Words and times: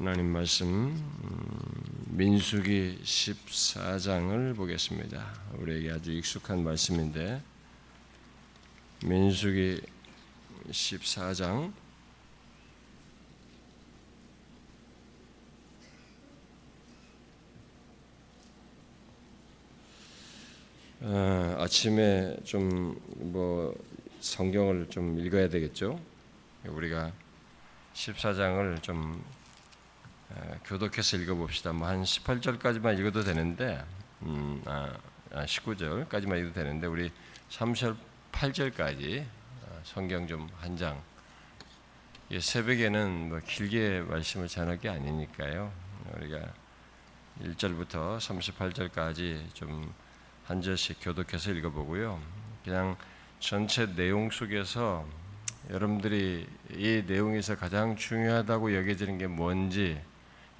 하나님 0.00 0.32
말씀 0.32 0.66
음, 0.66 2.06
민수기 2.06 3.00
14장을 3.04 4.56
보겠습니다. 4.56 5.26
우리에게 5.58 5.92
아주 5.92 6.10
익숙한 6.12 6.64
말씀인데 6.64 7.42
민수기 9.04 9.82
14장 10.70 11.70
어, 21.02 21.56
아침에 21.58 22.38
좀 22.44 22.98
뭐 23.16 23.74
성경을 24.20 24.88
좀 24.88 25.18
읽어야 25.18 25.48
되겠죠. 25.50 26.00
우리가 26.66 27.12
14장을 27.92 28.82
좀 28.82 29.22
교독해서 30.64 31.16
읽어봅시다. 31.16 31.72
뭐 31.72 31.88
한 31.88 32.02
18절까지만 32.02 32.98
읽어도 32.98 33.22
되는데, 33.22 33.84
음, 34.22 34.62
아, 34.66 34.92
19절까지만 35.32 36.32
아, 36.32 36.36
읽어도 36.36 36.54
되는데 36.54 36.86
우리 36.86 37.10
38절까지 37.50 39.24
아, 39.24 39.80
성경 39.84 40.26
좀 40.26 40.48
한 40.60 40.76
장. 40.76 41.02
새벽에는 42.38 43.28
뭐 43.28 43.40
길게 43.40 44.02
말씀을 44.08 44.46
전할 44.48 44.78
게 44.78 44.88
아니니까요. 44.88 45.72
우리가 46.16 46.40
1절부터 47.42 48.18
38절까지 48.18 49.54
좀 49.54 49.92
한 50.50 50.60
절씩 50.60 50.98
교독해서 51.00 51.52
읽어보고요. 51.52 52.20
그냥 52.64 52.96
전체 53.38 53.86
내용 53.94 54.30
속에서 54.32 55.06
여러분들이 55.70 56.44
이 56.72 57.04
내용에서 57.06 57.56
가장 57.56 57.94
중요하다고 57.94 58.74
여겨지는 58.74 59.18
게 59.18 59.28
뭔지 59.28 60.00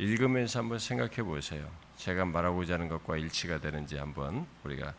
읽으면서 0.00 0.60
한번 0.60 0.78
생각해 0.78 1.22
보세요. 1.22 1.68
제가 1.96 2.24
말하고자 2.24 2.72
하는 2.74 2.88
것과 2.88 3.18
일치가 3.18 3.60
되는지 3.60 3.98
한번 3.98 4.46
우리가 4.64 4.94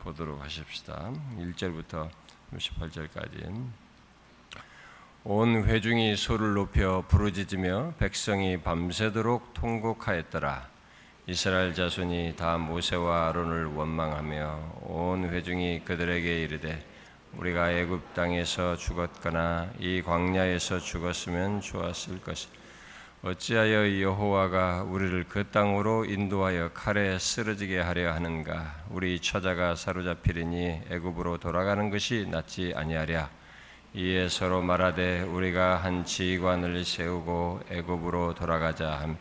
보도록 0.00 0.42
하십시다. 0.42 1.12
1절부터 1.38 2.10
18절까지 2.56 3.70
온 5.22 5.62
회중이 5.62 6.16
소를 6.16 6.54
높여 6.54 7.04
부르짖으며 7.06 7.94
백성이 7.98 8.60
밤새도록 8.60 9.54
통곡하였더라. 9.54 10.68
이스라엘 11.28 11.72
자손이 11.72 12.34
다 12.36 12.58
모세와 12.58 13.28
아론을 13.28 13.66
원망하며 13.66 14.80
온 14.80 15.30
회중이 15.30 15.82
그들에게 15.84 16.42
이르되 16.42 16.84
우리가 17.36 17.70
애굽 17.70 18.14
땅에서 18.14 18.74
죽었거나 18.74 19.70
이 19.78 20.02
광야에서 20.02 20.80
죽었으면 20.80 21.60
좋았을 21.60 22.20
것이 22.20 22.48
어찌하여 23.22 24.00
여호와가 24.00 24.84
우리를 24.84 25.26
그 25.28 25.46
땅으로 25.50 26.06
인도하여 26.06 26.70
칼에 26.72 27.18
쓰러지게 27.18 27.78
하려 27.78 28.14
하는가? 28.14 28.76
우리 28.88 29.20
처자가 29.20 29.74
사로잡히리니 29.74 30.84
애굽으로 30.88 31.36
돌아가는 31.36 31.90
것이 31.90 32.26
낫지 32.30 32.72
아니하랴. 32.74 33.28
이에 33.92 34.26
서로 34.30 34.62
말하되 34.62 35.20
우리가 35.20 35.76
한 35.76 36.06
지휘관을 36.06 36.82
세우고 36.82 37.60
애굽으로 37.68 38.36
돌아가자 38.36 38.90
함. 39.00 39.18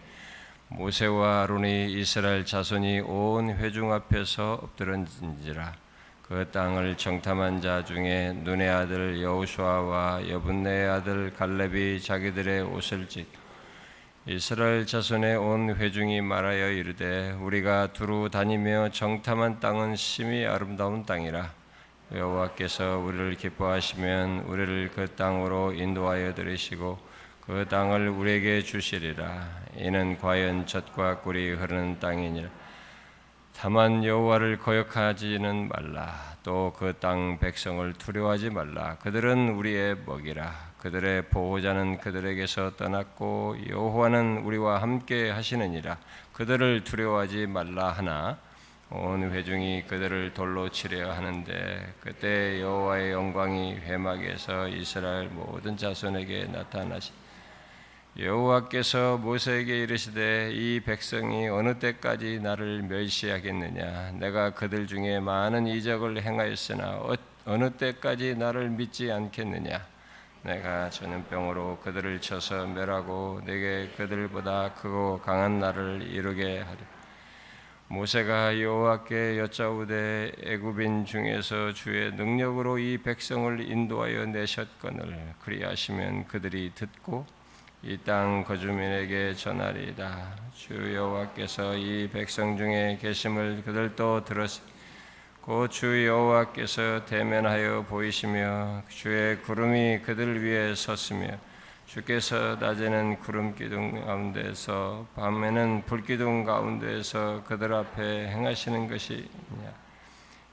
모세와 0.70 1.44
아론이 1.44 1.92
이스라엘 1.92 2.46
자손이 2.46 3.02
온 3.02 3.50
회중 3.50 3.92
앞에서 3.92 4.62
엎드런지라. 4.64 5.74
그 6.22 6.50
땅을 6.54 6.96
정탐한 6.96 7.60
자 7.60 7.84
중에 7.84 8.32
눈의 8.46 8.70
아들 8.70 9.22
여우수아와 9.22 10.30
여분네의 10.30 10.88
아들 10.90 11.34
갈렙이 11.34 12.00
자기들의 12.00 12.62
옷을 12.62 13.10
찢 13.10 13.28
이스라엘 14.26 14.86
자손의 14.86 15.38
온 15.38 15.76
회중이 15.76 16.22
말하여 16.22 16.72
이르되 16.72 17.32
우리가 17.42 17.94
두루 17.94 18.30
다니며 18.30 18.90
정탐한 18.92 19.60
땅은 19.60 19.96
심히 19.96 20.46
아름다운 20.46 21.06
땅이라 21.06 21.52
여호와께서 22.14 23.00
우리를 23.00 23.36
기뻐하시면 23.36 24.42
우리를 24.42 24.92
그 24.94 25.08
땅으로 25.16 25.74
인도하여 25.74 26.34
들으시고 26.36 27.00
그 27.42 27.66
땅을 27.70 28.10
우리에게 28.10 28.62
주시리라 28.62 29.48
이는 29.78 30.18
과연 30.20 30.68
젖과 30.68 31.22
꿀이 31.22 31.52
흐르는 31.52 32.00
땅이니라 32.00 32.50
다만 33.56 34.06
여호와를 34.06 34.58
거역하지는 34.60 35.68
말라. 35.68 36.30
또 36.44 36.74
그 36.78 36.94
땅 36.94 37.38
백성을 37.40 37.92
두려워하지 37.94 38.52
말라. 38.52 38.96
그들은 39.00 39.50
우리의 39.50 39.98
먹이라. 40.06 40.69
그들의 40.80 41.24
보호자는 41.24 42.00
그들에게서 42.00 42.78
떠났고 42.78 43.58
여호와는 43.70 44.40
우리와 44.40 44.82
함께 44.82 45.30
하시느니라. 45.30 45.98
그들을 46.34 46.84
두려워하지 46.84 47.48
말라 47.48 47.90
하나. 47.92 48.38
온 48.92 49.32
회중이 49.32 49.84
그들을 49.88 50.34
돌로 50.34 50.70
치려 50.70 51.12
하는데 51.12 51.94
그때 52.00 52.60
여호와의 52.60 53.12
영광이 53.12 53.76
회막에서 53.76 54.68
이스라엘 54.70 55.28
모든 55.28 55.78
자손에게 55.78 56.46
나타나시. 56.46 57.12
여호와께서 58.18 59.18
모세에게 59.18 59.84
이르시되 59.84 60.52
이 60.52 60.80
백성이 60.80 61.48
어느 61.48 61.78
때까지 61.78 62.40
나를 62.40 62.82
멸시하겠느냐? 62.84 64.14
내가 64.14 64.50
그들 64.52 64.88
중에 64.88 65.20
많은 65.20 65.68
이적을 65.68 66.22
행하였으나 66.24 66.98
어, 66.98 67.14
어느 67.46 67.70
때까지 67.70 68.36
나를 68.36 68.70
믿지 68.70 69.12
않겠느냐 69.12 69.86
내가 70.44 70.90
전염병으로 70.90 71.80
그들을 71.84 72.22
쳐서 72.22 72.66
멸하고 72.68 73.42
내게 73.46 73.90
그들보다 73.98 74.74
크고 74.74 75.22
강한 75.22 75.60
나를 75.60 76.02
이루게 76.04 76.60
하리 76.60 76.78
모세가 77.88 78.62
여호와께 78.62 79.40
여짜오되 79.40 80.32
애굽인 80.44 81.06
중에서 81.06 81.74
주의 81.74 82.12
능력으로 82.14 82.78
이 82.78 83.00
백성을 83.00 83.60
인도하여 83.60 84.28
내셨거늘 84.28 85.34
그리하시면 85.44 86.28
그들이 86.28 86.72
듣고 86.76 87.26
이 87.82 87.98
땅 87.98 88.44
거주민에게 88.44 89.34
전하리이다. 89.36 90.36
주 90.54 90.94
여호와께서 90.94 91.76
이 91.78 92.10
백성 92.12 92.58
중에 92.58 92.98
계심을 93.02 93.64
그들도 93.64 94.26
들었. 94.26 94.52
곧주 95.50 96.06
여호와께서 96.06 97.06
대면하여 97.06 97.84
보이시며 97.90 98.84
주의 98.88 99.42
구름이 99.42 100.02
그들 100.04 100.44
위에 100.44 100.76
섰으며 100.76 101.40
주께서 101.88 102.58
낮에는 102.60 103.18
구름 103.18 103.56
기둥 103.56 104.06
가운데서 104.06 105.08
밤에는 105.16 105.86
불 105.88 106.04
기둥 106.04 106.44
가운데서 106.44 107.46
그들 107.48 107.74
앞에 107.74 108.28
행하시는 108.28 108.88
것이냐. 108.88 109.74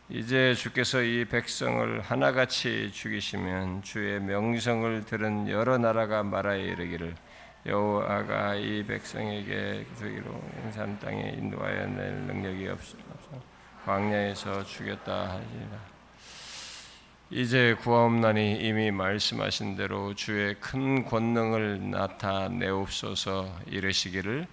이제 0.09 0.55
주께서 0.55 1.03
이 1.03 1.27
백성을 1.27 2.01
하나같이 2.01 2.91
죽이시면 2.91 3.83
주의 3.83 4.19
명성을 4.19 5.05
들은 5.05 5.51
여러 5.51 5.77
나라가 5.77 6.23
말하여 6.23 6.59
이르기를 6.59 7.15
여호와가 7.67 8.55
이 8.55 8.83
백성에게 8.87 9.85
주기로 9.99 10.43
산 10.71 10.99
땅에 11.01 11.35
인도하여 11.37 11.87
낼 11.87 12.15
능력이 12.29 12.69
없어 12.69 12.97
광야에서 13.87 14.65
죽였다 14.65 15.13
하리라. 15.13 15.79
이제 17.31 17.77
구하옵나니 17.81 18.57
이미 18.57 18.91
말씀하신 18.91 19.77
대로 19.77 20.13
주의 20.13 20.57
큰 20.59 21.05
권능을 21.05 21.91
나타내옵소서 21.93 23.49
이르시기를 23.67 24.49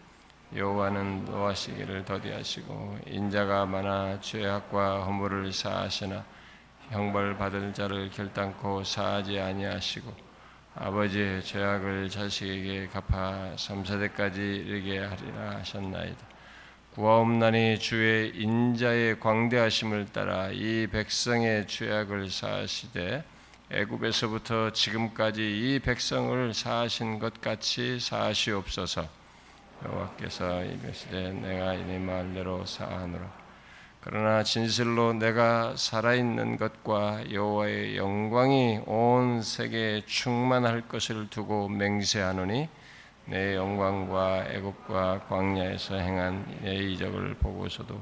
여호와는 0.55 1.25
노하시기를 1.25 2.05
더디하시고 2.05 2.99
인자가 3.07 3.65
많아 3.65 4.21
죄악과 4.21 5.03
허물을 5.05 5.51
사하시나 5.51 6.23
형벌 6.91 7.35
받을 7.37 7.73
자를 7.73 8.11
결단코 8.11 8.83
사하지 8.83 9.39
아니하시고 9.39 10.13
아버지의 10.75 11.43
죄악을 11.43 12.07
자식에게 12.07 12.87
갚아 12.87 13.53
3세대까지 13.55 14.37
이르게 14.37 14.99
하리라 14.99 15.57
하셨나이다. 15.57 16.32
구하옵나니 16.95 17.79
주의 17.79 18.31
인자의 18.35 19.19
광대하심을 19.19 20.09
따라 20.13 20.49
이 20.51 20.85
백성의 20.91 21.65
죄악을 21.65 22.29
사하시되 22.29 23.23
애굽에서부터 23.71 24.73
지금까지 24.73 25.41
이 25.41 25.79
백성을 25.79 26.53
사하신 26.53 27.17
것 27.17 27.41
같이 27.41 27.99
사하시옵소서. 27.99 29.07
여호와께서 29.83 30.65
이르시되 30.65 31.31
내가 31.31 31.73
이네 31.73 31.97
말대로 31.97 32.63
사하노라 32.63 33.43
그러나 34.01 34.43
진실로 34.43 35.13
내가 35.13 35.75
살아있는 35.75 36.57
것과 36.57 37.31
여호와의 37.31 37.97
영광이 37.97 38.81
온 38.85 39.41
세계에 39.41 40.03
충만할 40.05 40.87
것을 40.87 41.27
두고 41.29 41.69
맹세하노니 41.69 42.69
내 43.25 43.55
영광과 43.55 44.45
애굽과 44.49 45.25
광야에서 45.29 45.95
행한 45.95 46.59
내 46.61 46.75
이적을 46.75 47.35
보고서도 47.35 48.01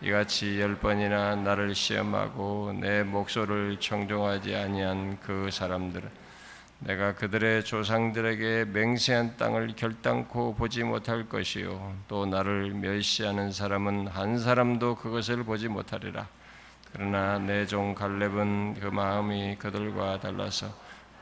이같이 0.00 0.60
열 0.60 0.76
번이나 0.76 1.36
나를 1.36 1.74
시험하고 1.74 2.72
내 2.80 3.02
목소리를 3.02 3.78
청종하지 3.78 4.56
아니한 4.56 5.18
그 5.20 5.48
사람들은 5.52 6.08
내가 6.80 7.14
그들의 7.14 7.64
조상들에게 7.64 8.64
맹세한 8.72 9.36
땅을 9.36 9.74
결단코 9.76 10.54
보지 10.56 10.82
못할 10.82 11.28
것이요. 11.28 11.94
또 12.08 12.26
나를 12.26 12.70
멸시하는 12.74 13.52
사람은 13.52 14.08
한 14.08 14.38
사람도 14.40 14.96
그것을 14.96 15.44
보지 15.44 15.68
못하리라. 15.68 16.26
그러나 16.92 17.38
내 17.38 17.64
종 17.66 17.94
갈렙은 17.94 18.80
그 18.80 18.86
마음이 18.86 19.56
그들과 19.60 20.18
달라서 20.18 20.66
나 20.66 20.72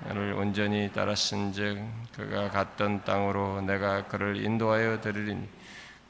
를 0.08 0.32
온전히 0.32 0.90
따랐은즉 0.92 1.78
그가 2.16 2.48
갔던 2.48 3.04
땅으로 3.04 3.60
내가 3.60 4.06
그를 4.06 4.42
인도하여 4.42 5.00
드리리니 5.00 5.46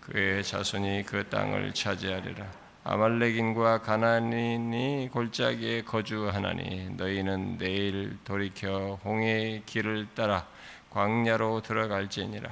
그의 0.01 0.45
자손이 0.45 1.05
그 1.07 1.29
땅을 1.29 1.75
차지하리라. 1.75 2.47
아말렉인과 2.85 3.83
가나안인이 3.83 5.11
골짜기에 5.13 5.83
거주하나니 5.83 6.91
너희는 6.97 7.59
내일 7.59 8.17
돌이켜 8.25 8.99
홍해의 9.05 9.65
길을 9.67 10.09
따라 10.15 10.47
광야로 10.91 11.61
들어갈지니라. 11.63 12.49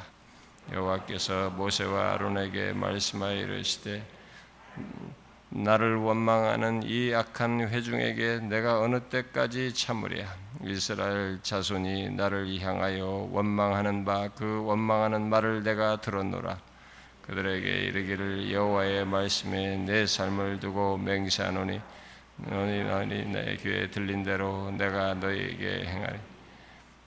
여호와께서 0.73 1.51
모세와 1.51 2.15
아론에게 2.15 2.73
말씀하여 2.73 3.37
이르시되 3.37 4.05
나를 5.51 5.97
원망하는 5.97 6.83
이 6.83 7.15
악한 7.15 7.69
회중에게 7.69 8.41
내가 8.41 8.81
어느 8.81 9.01
때까지 9.01 9.73
참으랴. 9.73 10.27
이스라엘 10.65 11.39
자손이 11.43 12.11
나를 12.11 12.61
향하여 12.61 13.29
원망하는 13.31 14.05
바 14.05 14.29
그 14.37 14.63
원망하는 14.65 15.29
말을 15.29 15.63
내가 15.63 16.01
들었노라. 16.01 16.59
그들에게 17.23 17.69
이르기를 17.69 18.53
여호와의 18.53 19.07
말씀에 19.07 19.77
내 19.79 20.07
삶을 20.07 20.61
두고 20.61 20.99
맹세하노니 20.99 21.81
너희 22.39 22.83
너희 22.85 23.25
내 23.25 23.57
귀에 23.57 23.91
들린 23.91 24.23
대로 24.23 24.71
내가 24.73 25.15
너희에게 25.15 25.85
행하리. 25.87 26.19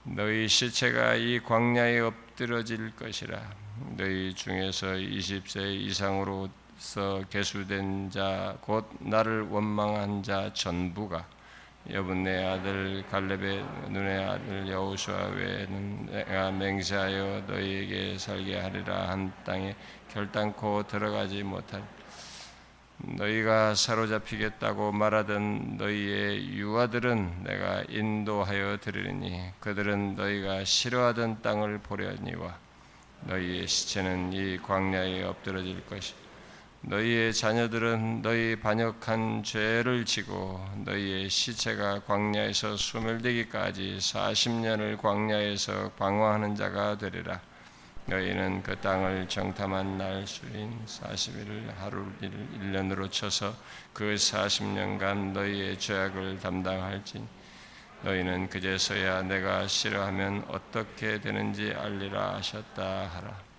너희 0.03 0.47
시체가 0.47 1.15
이 1.15 1.39
광야에 1.39 1.99
엎드러질 1.99 2.95
것이라. 2.95 3.39
너희 3.97 4.33
중에서 4.33 4.87
20세 4.87 5.75
이상으로 5.75 6.49
서 6.81 7.23
계수된 7.29 8.09
자 8.09 8.57
곧 8.61 8.89
나를 8.99 9.43
원망한 9.49 10.23
자 10.23 10.51
전부가 10.51 11.27
여분네 11.91 12.43
아들 12.43 13.03
갈렙의 13.11 13.63
눈의 13.89 14.25
아들 14.25 14.67
여호수아 14.67 15.27
외에는 15.27 16.07
내가 16.07 16.51
맹세하여 16.51 17.43
너희에게 17.47 18.17
살게 18.17 18.59
하리라. 18.59 19.09
한 19.09 19.31
땅에 19.45 19.75
결단코 20.11 20.81
들어가지 20.87 21.43
못할. 21.43 21.83
너희가 22.97 23.75
사로잡히겠다고 23.75 24.91
말하던 24.91 25.77
너희의 25.77 26.49
유아들은 26.49 27.43
내가 27.43 27.83
인도하여 27.89 28.77
드리니 28.77 29.51
그들은 29.59 30.15
너희가 30.15 30.65
싫어하던 30.65 31.43
땅을 31.43 31.77
보려니와 31.79 32.57
너희의 33.25 33.67
시체는 33.67 34.33
이 34.33 34.57
광야에 34.57 35.21
엎드러질 35.23 35.85
것이 35.85 36.20
너희의 36.83 37.31
자녀들은 37.31 38.23
너희 38.23 38.55
반역한 38.55 39.43
죄를 39.43 40.03
지고 40.03 40.59
너희의 40.83 41.29
시체가 41.29 42.01
광야에서 42.05 42.75
소멸되기까지 42.75 43.97
40년을 43.99 44.99
광야에서 44.99 45.91
방황하는 45.91 46.55
자가 46.55 46.97
되리라. 46.97 47.39
너희는 48.07 48.63
그 48.63 48.75
땅을 48.81 49.29
정탐한 49.29 49.99
날 49.99 50.25
수인 50.25 50.83
40일을 50.87 51.71
하루 51.77 52.11
1년으로 52.19 53.11
쳐서 53.11 53.53
그 53.93 54.15
40년간 54.15 55.33
너희의 55.33 55.77
죄악을 55.77 56.39
담당할지 56.39 57.23
너희는 58.01 58.49
그제서야 58.49 59.21
내가 59.21 59.67
싫어하면 59.67 60.45
어떻게 60.47 61.21
되는지 61.21 61.73
알리라 61.77 62.37
하셨다 62.37 63.07
하라 63.13 63.50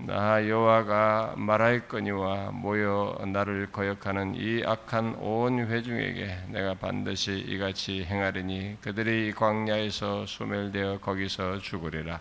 나 0.00 0.48
여호와가 0.48 1.34
말하였거니와 1.36 2.52
모여 2.52 3.18
나를 3.26 3.72
거역하는 3.72 4.36
이 4.36 4.62
악한 4.64 5.16
온 5.16 5.66
회중에게 5.66 6.44
내가 6.50 6.74
반드시 6.74 7.32
이같이 7.36 8.04
행하리니 8.04 8.78
그들이 8.80 9.32
광야에서 9.32 10.24
소멸되어 10.24 11.00
거기서 11.00 11.58
죽으리라. 11.58 12.20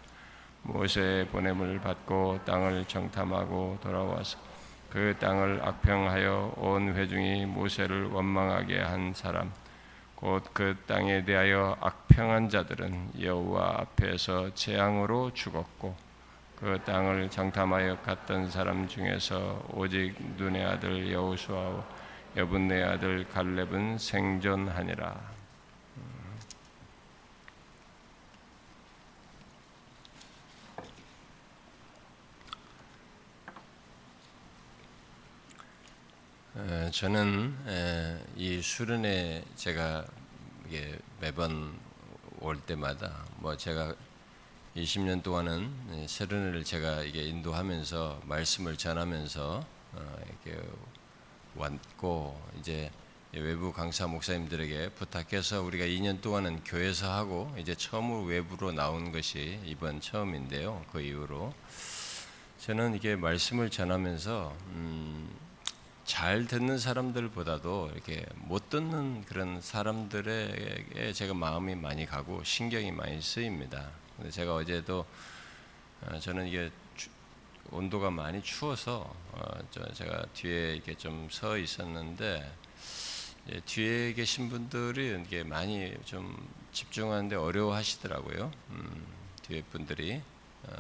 모세의 0.64 1.28
보냄을 1.28 1.80
받고 1.80 2.40
땅을 2.46 2.86
정탐하고 2.86 3.78
돌아와서 3.84 4.40
그 4.90 5.16
땅을 5.20 5.62
악평하여 5.64 6.56
온 6.58 6.96
회중이 6.96 7.46
모세를 7.46 8.08
원망하게 8.08 8.82
한 8.82 9.14
사람 9.14 9.52
곧 10.16 10.44
그 10.52 10.76
땅에 10.88 11.24
대하여 11.24 11.78
악평한 11.80 12.50
자들은 12.50 13.22
여호와 13.22 13.82
앞에서 13.82 14.56
재앙으로 14.56 15.32
죽었고 15.36 16.07
그 16.60 16.82
땅을 16.84 17.30
정탐하여 17.30 18.02
갔던 18.02 18.50
사람 18.50 18.88
중에서 18.88 19.64
오직 19.74 20.16
눈의 20.38 20.66
아들 20.66 21.12
여호수아와 21.12 21.86
여분네 22.36 22.82
아들 22.82 23.28
갈렙은 23.30 24.00
생존하니라. 24.00 25.38
저는 36.92 37.56
이 38.36 38.60
수련회 38.64 39.44
제가 39.56 40.06
매번 41.20 41.78
올 42.40 42.60
때마다 42.62 43.26
뭐 43.36 43.56
제가 43.56 43.94
20년 44.78 45.24
동안은 45.24 46.06
수련회를 46.08 46.64
제가 46.64 47.02
이게 47.02 47.24
인도하면서 47.24 48.22
말씀을 48.26 48.78
전하면서 48.78 49.66
어, 49.94 50.16
이렇게 50.28 50.62
왔고 51.56 52.40
이제 52.60 52.92
외부 53.34 53.74
강사 53.74 54.06
목사님들에게 54.06 54.90
부탁해서 54.90 55.64
우리가 55.64 55.86
2년 55.86 56.22
동안은 56.22 56.64
교회에서 56.64 57.12
하고 57.12 57.52
이제 57.58 57.74
처음으로 57.74 58.26
외부로 58.26 58.72
나온 58.72 59.12
것이 59.12 59.60
이번 59.66 60.00
처음인데요. 60.00 60.86
그 60.92 61.02
이후로 61.02 61.56
저는 62.60 62.94
이게 62.94 63.16
말씀을 63.16 63.72
전하면서 63.72 64.56
음, 64.74 65.28
잘 66.06 66.46
듣는 66.46 66.78
사람들보다도 66.78 67.94
이렇게 67.96 68.24
못 68.36 68.70
듣는 68.70 69.26
그런 69.26 69.60
사람들에게 69.60 71.14
제가 71.14 71.34
마음이 71.34 71.74
많이 71.74 72.06
가고 72.06 72.44
신경이 72.44 72.92
많이 72.92 73.20
쓰입니다. 73.20 73.90
제가 74.32 74.56
어제도 74.56 75.06
어, 76.02 76.20
저는 76.20 76.48
이게 76.48 76.72
온도가 77.70 78.10
많이 78.12 78.42
추워서 78.42 79.14
어, 79.32 79.60
제가 79.94 80.26
뒤에 80.34 80.76
이렇게 80.76 80.96
좀 80.96 81.28
서 81.30 81.58
있었는데 81.58 82.52
뒤에 83.66 84.14
계신 84.14 84.50
분들이 84.50 85.22
이게 85.26 85.44
많이 85.44 85.94
좀 86.06 86.48
집중하는데 86.72 87.36
어려워하시더라고요. 87.36 88.52
음, 88.72 89.06
뒤에 89.44 89.62
분들이 89.64 90.22
어, 90.64 90.74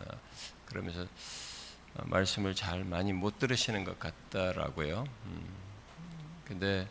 그러면서 0.65 1.01
어, 1.01 2.03
말씀을 2.05 2.55
잘 2.55 2.83
많이 2.83 3.13
못 3.13 3.39
들으시는 3.39 3.83
것 3.83 3.99
같다라고요. 3.99 5.05
음, 5.25 5.47
근데 6.45 6.87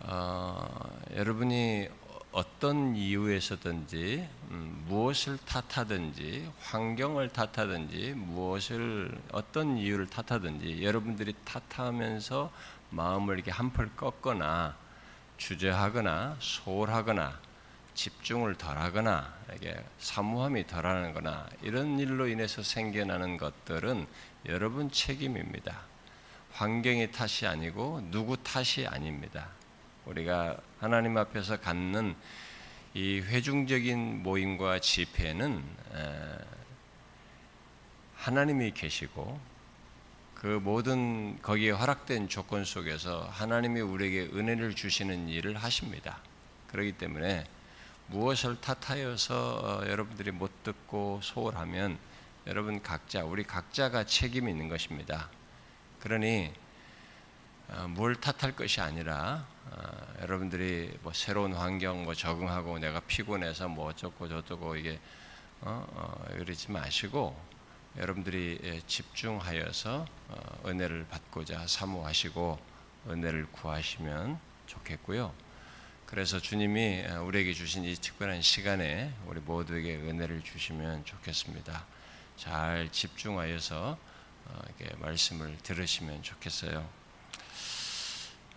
어, 0.00 1.00
여러분이 1.14 1.88
어떤 2.36 2.94
이유에서든지 2.94 4.28
음, 4.50 4.84
무엇을 4.88 5.38
탓하든지 5.46 6.52
환경을 6.60 7.30
탓하든지 7.30 8.12
무엇을 8.14 9.18
어떤 9.32 9.78
이유를 9.78 10.08
탓하든지 10.08 10.84
여러분들이 10.84 11.34
탓하면서 11.46 12.52
마음을 12.90 13.36
이렇게 13.36 13.50
한풀 13.50 13.88
꺾거나 13.96 14.76
주저하거나 15.38 16.36
소홀하거나 16.38 17.40
집중을 17.94 18.56
덜하거나 18.56 19.32
이게 19.54 19.82
사무함이 19.98 20.66
덜하는거나 20.66 21.48
이런 21.62 21.98
일로 21.98 22.28
인해서 22.28 22.62
생겨나는 22.62 23.38
것들은 23.38 24.06
여러분 24.44 24.90
책임입니다. 24.90 25.80
환경의 26.52 27.12
탓이 27.12 27.46
아니고 27.46 28.06
누구 28.10 28.36
탓이 28.36 28.86
아닙니다. 28.86 29.48
우리가 30.04 30.58
하나님 30.80 31.16
앞에서 31.16 31.58
갖는 31.60 32.14
이 32.94 33.20
회중적인 33.20 34.22
모임과 34.22 34.80
집회는 34.80 35.62
하나님이 38.16 38.72
계시고 38.72 39.40
그 40.34 40.46
모든 40.46 41.40
거기에 41.40 41.70
허락된 41.70 42.28
조건 42.28 42.64
속에서 42.64 43.26
하나님이 43.30 43.80
우리에게 43.80 44.36
은혜를 44.36 44.74
주시는 44.74 45.28
일을 45.28 45.56
하십니다. 45.56 46.18
그렇기 46.68 46.92
때문에 46.92 47.46
무엇을 48.08 48.60
탓하여서 48.60 49.80
어, 49.82 49.88
여러분들이 49.88 50.30
못 50.30 50.62
듣고 50.62 51.20
소홀하면 51.22 51.98
여러분 52.46 52.82
각자 52.82 53.24
우리 53.24 53.44
각자가 53.44 54.04
책임이 54.04 54.50
있는 54.50 54.68
것입니다. 54.68 55.30
그러니 56.00 56.52
어, 56.52 56.65
뭘 57.88 58.14
탓할 58.14 58.54
것이 58.54 58.80
아니라 58.80 59.46
어, 59.70 60.14
여러분들이 60.22 60.98
뭐 61.02 61.12
새로운 61.12 61.52
환경 61.52 62.04
뭐 62.04 62.14
적응하고 62.14 62.78
내가 62.78 63.00
피곤해서 63.00 63.68
뭐 63.68 63.88
어쩌고 63.88 64.28
저쩌고 64.28 64.76
이게 64.76 65.00
어, 65.60 65.86
어, 65.90 66.34
이러지 66.34 66.70
마시고 66.70 67.36
여러분들이 67.96 68.60
예, 68.62 68.80
집중하여서 68.86 70.06
어, 70.28 70.68
은혜를 70.68 71.06
받고자 71.08 71.66
사모하시고 71.66 72.58
은혜를 73.08 73.46
구하시면 73.52 74.38
좋겠고요. 74.66 75.32
그래서 76.04 76.38
주님이 76.38 77.04
어, 77.08 77.22
우리에게 77.22 77.52
주신 77.52 77.84
이 77.84 77.94
특별한 77.94 78.42
시간에 78.42 79.12
우리 79.26 79.40
모두에게 79.40 79.96
은혜를 79.96 80.42
주시면 80.42 81.04
좋겠습니다. 81.04 81.84
잘 82.36 82.88
집중하여서 82.92 83.98
어, 84.44 84.62
말씀을 85.00 85.58
들으시면 85.58 86.22
좋겠어요. 86.22 87.05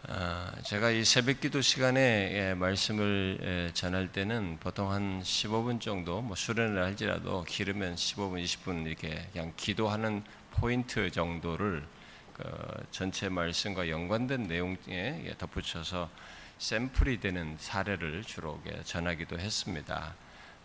아, 0.07 0.51
제가 0.63 0.91
이 0.91 1.03
새벽 1.03 1.39
기도 1.41 1.61
시간에 1.61 1.99
예, 2.33 2.53
말씀을 2.53 3.37
예, 3.41 3.73
전할 3.73 4.11
때는 4.11 4.57
보통 4.59 4.91
한 4.91 5.21
15분 5.21 5.81
정도 5.81 6.21
뭐 6.21 6.35
수련을 6.35 6.83
할지라도 6.83 7.43
길으면 7.43 7.95
15분, 7.95 8.41
20분 8.43 8.87
이렇게 8.87 9.27
그냥 9.33 9.53
기도하는 9.57 10.23
포인트 10.51 11.11
정도를 11.11 11.85
그 12.33 12.43
전체 12.91 13.27
말씀과 13.29 13.89
연관된 13.89 14.43
내용에 14.43 14.77
예, 14.89 15.35
덧붙여서 15.37 16.09
샘플이 16.57 17.19
되는 17.19 17.55
사례를 17.59 18.23
주로 18.23 18.61
전하기도 18.85 19.37
했습니다. 19.39 20.15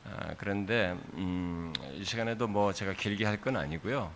아, 0.05 0.35
그런데 0.39 0.97
음, 1.15 1.73
이 1.95 2.05
시간에도 2.05 2.47
뭐 2.49 2.73
제가 2.73 2.93
길게 2.95 3.25
할 3.25 3.41
건 3.41 3.57
아니고요. 3.57 4.13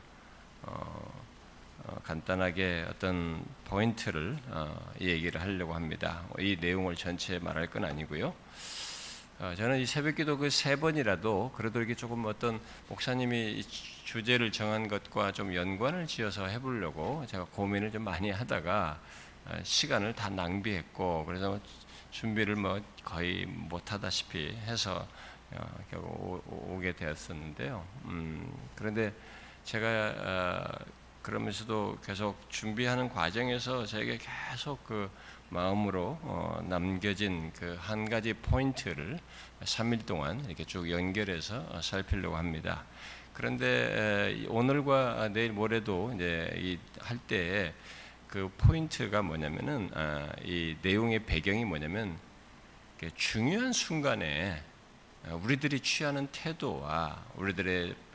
어, 1.89 1.95
어, 1.97 2.01
간단하게 2.05 2.87
어떤 2.91 3.45
포인트를 3.65 4.37
어, 4.49 4.93
얘기를 5.01 5.41
하려고 5.41 5.75
합니다. 5.75 6.23
이 6.39 6.57
내용을 6.61 6.97
전체 6.97 7.39
말할 7.39 7.69
건 7.69 7.85
아니고요. 7.85 8.35
어, 9.41 9.55
저는 9.57 9.79
이 9.79 9.87
새벽기도 9.87 10.39
그 10.39 10.51
세 10.51 10.77
번이라도 10.77 11.53
그래도 11.55 11.81
이게 11.81 11.95
조금 11.95 12.25
어떤 12.27 12.61
목사님이 12.89 13.63
주제를 14.05 14.53
정한 14.53 14.89
것과 14.89 15.33
좀 15.33 15.55
연관을 15.55 16.07
지어서 16.07 16.47
해보려고 16.47 17.25
제가 17.27 17.45
고민을 17.45 17.93
좀 17.93 18.03
많이 18.03 18.31
하다가 18.31 18.99
시간을 19.63 20.15
다 20.15 20.29
낭비했고 20.29 21.25
그래서 21.25 21.59
준비를 22.11 22.57
뭐 22.57 22.81
거의 23.05 23.47
못하다시피 23.47 24.57
해서 24.67 25.07
결국 25.91 26.43
오 26.47 26.81
게 26.81 26.93
되었었는데요. 26.93 27.85
음, 28.05 28.53
그런데 28.77 29.13
제가 29.65 30.71
그러면서도 31.29 31.99
계속 32.03 32.41
준비하는 32.49 33.11
과정에서 33.11 33.85
저에게 33.85 34.17
계속 34.17 34.83
그 34.85 35.11
마음으로 35.51 36.19
어, 36.23 36.65
남겨진 36.67 37.53
그 37.53 37.77
한 37.79 38.09
가지 38.09 38.33
포인트를 38.33 39.19
3일 39.61 40.07
동안 40.07 40.43
이렇게 40.47 40.65
쭉 40.65 40.91
연결해서 40.91 41.67
어, 41.69 41.81
살피려고 41.83 42.35
합니다. 42.35 42.87
그런데 43.35 44.47
오늘과 44.49 45.29
내일 45.35 45.53
모레도 45.53 46.13
이제 46.15 46.79
할 46.99 47.19
때에 47.19 47.75
그 48.27 48.51
포인트가 48.57 49.21
뭐냐면은 49.21 49.91
아, 49.93 50.31
이 50.43 50.77
내용의 50.81 51.27
배경이 51.27 51.67
뭐냐면 51.67 52.19
중요한 53.17 53.75
순간에 53.75 54.63
어, 55.25 55.39
우리들이 55.45 55.81
취하는 55.81 56.27
태도와 56.33 57.23
우리들의 57.37 58.08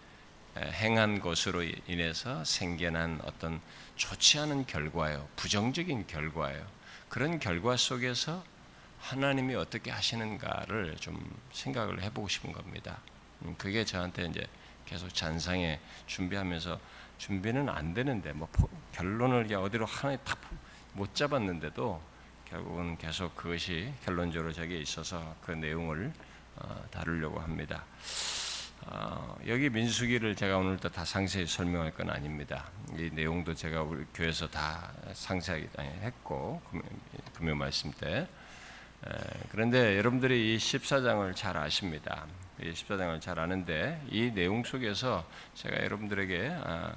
행한 0.57 1.19
것으로 1.19 1.63
인해서 1.63 2.43
생겨난 2.43 3.19
어떤 3.23 3.61
좋지 3.95 4.39
않은 4.39 4.65
결과예요. 4.65 5.27
부정적인 5.35 6.07
결과예요. 6.07 6.65
그런 7.09 7.39
결과 7.39 7.77
속에서 7.77 8.43
하나님이 8.99 9.55
어떻게 9.55 9.91
하시는가를 9.91 10.95
좀 10.99 11.19
생각을 11.51 12.01
해보고 12.03 12.27
싶은 12.27 12.51
겁니다. 12.51 12.99
음, 13.41 13.55
그게 13.57 13.83
저한테 13.83 14.25
이제 14.25 14.47
계속 14.85 15.13
잔상에 15.13 15.79
준비하면서 16.07 16.79
준비는 17.17 17.69
안 17.69 17.93
되는데 17.93 18.31
뭐 18.33 18.47
결론을 18.91 19.53
어디로 19.53 19.85
하나 19.85 20.15
딱못 20.17 21.15
잡았는데도 21.15 22.01
결국은 22.45 22.97
계속 22.97 23.35
그것이 23.35 23.93
결론적으로 24.05 24.53
저기에 24.53 24.79
있어서 24.79 25.35
그 25.41 25.51
내용을 25.51 26.13
어, 26.55 26.85
다루려고 26.91 27.39
합니다. 27.39 27.83
어, 28.87 29.37
여기 29.47 29.69
민수기를 29.69 30.35
제가 30.35 30.57
오늘도 30.57 30.89
다 30.89 31.05
상세히 31.05 31.45
설명할 31.47 31.91
건 31.91 32.09
아닙니다. 32.09 32.69
이 32.97 33.09
내용도 33.13 33.53
제가 33.53 33.81
우리 33.81 34.05
교회에서 34.13 34.47
다 34.49 34.91
상세하게 35.13 35.69
했고 36.01 36.61
금요 37.33 37.55
말씀 37.55 37.91
때. 37.91 38.27
에, 39.05 39.09
그런데 39.51 39.97
여러분들이 39.97 40.53
이 40.53 40.57
14장을 40.57 41.33
잘 41.35 41.57
아십니다. 41.57 42.25
이 42.61 42.71
14장을 42.71 43.19
잘 43.21 43.39
아는데 43.39 44.01
이 44.09 44.31
내용 44.33 44.63
속에서 44.63 45.25
제가 45.55 45.81
여러분들에게 45.83 46.57
아, 46.63 46.95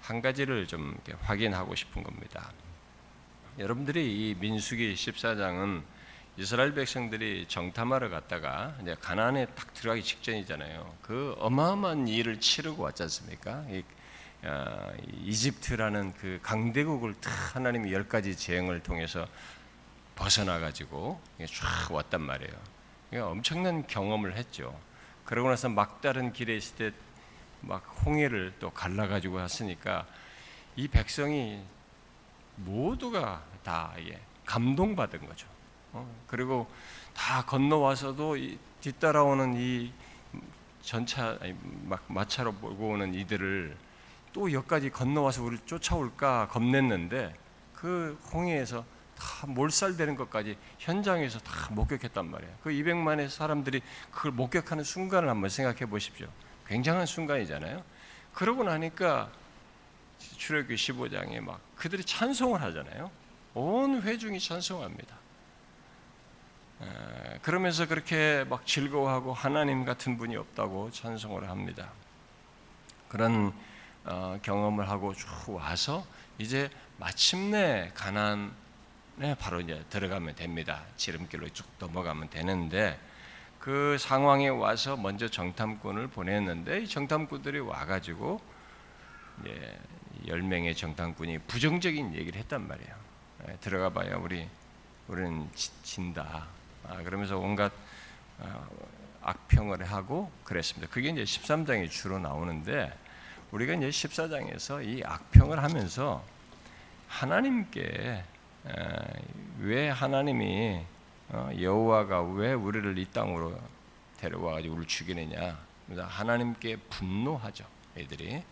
한 0.00 0.20
가지를 0.20 0.66
좀 0.66 0.98
확인하고 1.20 1.74
싶은 1.74 2.02
겁니다. 2.02 2.52
여러분들이 3.58 4.30
이 4.30 4.34
민수기 4.34 4.94
14장은 4.94 5.82
이스라엘 6.36 6.74
백성들이 6.74 7.46
정탐하러 7.48 8.08
갔다가 8.08 8.74
이제 8.80 8.96
가나안에 9.00 9.46
딱 9.54 9.74
들어가기 9.74 10.02
직전이잖아요. 10.02 10.96
그 11.02 11.34
어마어마한 11.38 12.08
일을 12.08 12.40
치르고 12.40 12.82
왔지 12.82 13.02
않습니까? 13.02 13.64
이, 13.68 13.84
어, 14.44 14.92
이집트라는 15.20 16.14
그 16.14 16.40
강대국을 16.42 17.14
하나님이 17.52 17.92
열 17.92 18.08
가지 18.08 18.36
재앙을 18.36 18.82
통해서 18.82 19.26
벗어나 20.16 20.58
가지고 20.58 21.20
쫙 21.46 21.92
왔단 21.92 22.20
말이에요. 22.22 22.52
그러니까 23.10 23.30
엄청난 23.30 23.86
경험을 23.86 24.36
했죠. 24.36 24.78
그러고 25.24 25.50
나서 25.50 25.68
막다른 25.68 26.32
길에 26.32 26.56
있을 26.56 26.76
때 26.92 27.12
막 27.62 27.84
홍해를 28.04 28.54
또 28.58 28.70
갈라 28.70 29.06
가지고 29.06 29.36
왔으니까 29.36 30.06
이 30.76 30.88
백성이 30.88 31.62
모두가 32.56 33.44
다 33.62 33.94
감동받은 34.44 35.26
거죠. 35.26 35.46
어, 35.92 36.06
그리고 36.26 36.66
다 37.14 37.44
건너와서도 37.44 38.36
뒤따라오는 38.80 39.54
이 39.56 39.92
전차 40.80 41.38
막 41.84 42.02
마차로 42.08 42.52
몰고 42.52 42.90
오는 42.90 43.14
이들을 43.14 43.76
또 44.32 44.50
여기까지 44.52 44.90
건너와서 44.90 45.42
우리를 45.42 45.64
쫓아올까 45.66 46.48
겁냈는데 46.48 47.34
그 47.74 48.18
홍해에서 48.32 48.84
다 49.16 49.46
몰살되는 49.46 50.16
것까지 50.16 50.56
현장에서 50.78 51.38
다 51.40 51.68
목격했단 51.70 52.28
말이에요. 52.28 52.52
그 52.62 52.70
200만의 52.70 53.28
사람들이 53.28 53.82
그걸 54.10 54.32
목격하는 54.32 54.82
순간을 54.82 55.28
한번 55.28 55.50
생각해 55.50 55.86
보십시오. 55.86 56.28
굉장한 56.66 57.06
순간이잖아요. 57.06 57.82
그러고 58.32 58.64
나니까 58.64 59.30
출애굽기 60.18 60.74
15장에 60.74 61.40
막 61.40 61.60
그들이 61.76 62.02
찬송을 62.04 62.62
하잖아요. 62.62 63.10
온 63.54 64.00
회중이 64.02 64.40
찬송합니다. 64.40 65.21
그러면서 67.42 67.86
그렇게 67.86 68.44
막 68.48 68.66
즐거워하고 68.66 69.32
하나님 69.32 69.84
같은 69.84 70.16
분이 70.16 70.36
없다고 70.36 70.90
찬송을 70.92 71.48
합니다. 71.48 71.90
그런 73.08 73.52
어, 74.04 74.38
경험을 74.42 74.88
하고 74.88 75.14
쭉 75.14 75.28
와서 75.54 76.04
이제 76.38 76.70
마침내 76.98 77.90
가난에 77.94 79.34
바로 79.38 79.60
이제 79.60 79.84
들어가면 79.90 80.34
됩니다. 80.34 80.82
지름길로 80.96 81.48
쭉 81.50 81.66
넘어가면 81.78 82.30
되는데 82.30 82.98
그 83.58 83.96
상황에 83.98 84.48
와서 84.48 84.96
먼저 84.96 85.28
정탐꾼을 85.28 86.08
보냈는데 86.08 86.80
이 86.80 86.88
정탐꾼들이 86.88 87.60
와가지고 87.60 88.40
이제 89.40 89.78
열 90.26 90.42
명의 90.42 90.74
정탐꾼이 90.74 91.38
부정적인 91.46 92.14
얘기를 92.14 92.40
했단 92.40 92.66
말이에요. 92.66 92.94
들어가봐야 93.60 94.16
우리 94.16 94.48
우리는 95.08 95.48
진다. 95.82 96.46
아, 96.88 97.02
그러면서 97.02 97.38
온갖 97.38 97.72
어, 98.38 98.66
악평을 99.22 99.84
하고 99.84 100.30
그랬습니다. 100.44 100.92
그게 100.92 101.10
이제 101.10 101.22
13장에 101.22 101.90
주로 101.90 102.18
나오는데 102.18 102.92
우리가 103.52 103.74
이제 103.74 103.88
14장에서 103.88 104.84
이 104.86 105.02
악평을 105.04 105.62
하면서 105.62 106.24
하나님께 107.08 108.24
왜 109.60 109.88
하나님이 109.88 110.84
어, 111.28 111.50
여호와가 111.58 112.22
왜 112.22 112.52
우리를 112.52 112.98
이 112.98 113.06
땅으로 113.06 113.58
데려와 114.18 114.54
가지고 114.54 114.74
우리를 114.74 114.88
죽이느냐? 114.88 115.58
하나님께 115.96 116.76
분노하죠. 116.76 117.64
애들이 117.96 118.42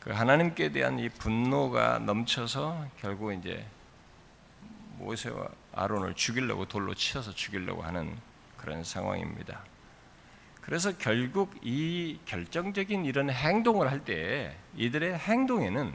그 0.00 0.10
하나님께 0.10 0.70
대한 0.70 0.98
이 0.98 1.08
분노가 1.08 1.98
넘쳐서 1.98 2.86
결국 3.00 3.32
이제 3.32 3.66
모세와 4.98 5.48
아론을 5.76 6.14
죽이려고 6.14 6.64
돌로 6.66 6.94
치어서 6.94 7.34
죽이려고 7.34 7.82
하는 7.82 8.16
그런 8.56 8.82
상황입니다. 8.82 9.60
그래서 10.62 10.96
결국 10.98 11.54
이 11.62 12.18
결정적인 12.24 13.04
이런 13.04 13.30
행동을 13.30 13.88
할 13.90 14.00
때 14.00 14.56
이들의 14.74 15.16
행동에는 15.18 15.94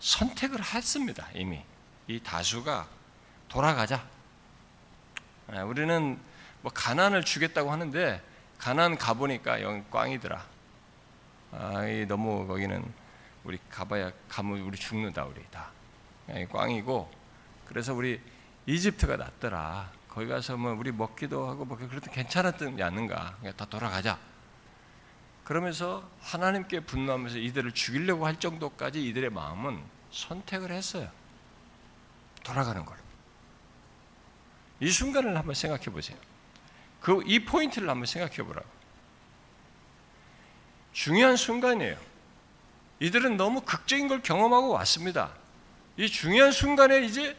선택을 0.00 0.62
했습니다. 0.62 1.26
이미 1.34 1.62
이 2.08 2.20
다수가 2.20 2.88
돌아가자. 3.48 4.04
아, 5.48 5.62
우리는 5.64 6.18
뭐 6.62 6.72
가난을 6.72 7.24
주겠다고 7.24 7.70
하는데 7.70 8.20
가난 8.58 8.98
가보니까 8.98 9.62
영 9.62 9.84
꽝이더라. 9.90 10.44
아, 11.52 11.82
너무 12.08 12.46
거기는 12.46 12.84
우리 13.44 13.58
가봐야 13.70 14.12
가면 14.28 14.60
우리 14.60 14.76
죽는다 14.76 15.24
우리 15.24 15.42
다. 15.50 15.70
꽝이고 16.52 17.10
그래서 17.66 17.94
우리 17.94 18.20
이집트가 18.66 19.16
낫더라. 19.16 19.90
거기 20.08 20.26
가서 20.26 20.56
뭐 20.56 20.72
우리 20.72 20.92
먹기도 20.92 21.48
하고 21.48 21.64
뭐 21.64 21.76
그래도 21.76 22.10
괜찮았지 22.10 22.82
않는가? 22.82 23.38
다 23.56 23.64
돌아가자. 23.66 24.18
그러면서 25.44 26.08
하나님께 26.20 26.80
분노하면서 26.80 27.38
이들을 27.38 27.72
죽이려고 27.72 28.26
할 28.26 28.38
정도까지 28.38 29.04
이들의 29.08 29.30
마음은 29.30 29.82
선택을 30.12 30.70
했어요. 30.70 31.10
돌아가는 32.44 32.84
걸. 32.84 32.96
이 34.80 34.90
순간을 34.90 35.36
한번 35.36 35.54
생각해 35.54 35.84
보세요. 35.86 36.16
그 37.00 37.22
이 37.26 37.44
포인트를 37.44 37.88
한번 37.88 38.06
생각해 38.06 38.36
보라고. 38.42 38.68
중요한 40.92 41.36
순간이에요. 41.36 41.96
이들은 43.00 43.36
너무 43.36 43.62
극적인 43.62 44.08
걸 44.08 44.22
경험하고 44.22 44.70
왔습니다. 44.70 45.32
이 45.96 46.08
중요한 46.08 46.52
순간에 46.52 47.02
이제 47.02 47.36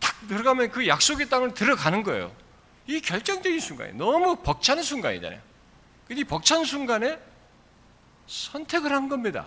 탁 0.00 0.14
들어가면 0.28 0.70
그 0.70 0.86
약속의 0.86 1.28
땅을 1.28 1.54
들어가는 1.54 2.02
거예요. 2.02 2.32
이 2.86 3.00
결정적인 3.00 3.58
순간이에요. 3.60 3.96
너무 3.96 4.36
벅찬 4.36 4.82
순간이잖아요. 4.82 5.40
이 6.10 6.24
벅찬 6.24 6.64
순간에 6.64 7.18
선택을 8.26 8.92
한 8.92 9.08
겁니다. 9.08 9.46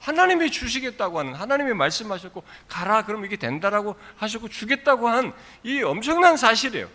하나님이 0.00 0.50
주시겠다고 0.50 1.18
하는 1.18 1.34
하나님이 1.34 1.72
말씀하셨고 1.72 2.42
가라 2.68 3.04
그럼 3.04 3.24
이게 3.24 3.36
된다라고 3.36 3.96
하셨고 4.16 4.48
주겠다고 4.48 5.08
한 5.08 5.32
이 5.62 5.82
엄청난 5.82 6.36
사실이에요. 6.36 6.88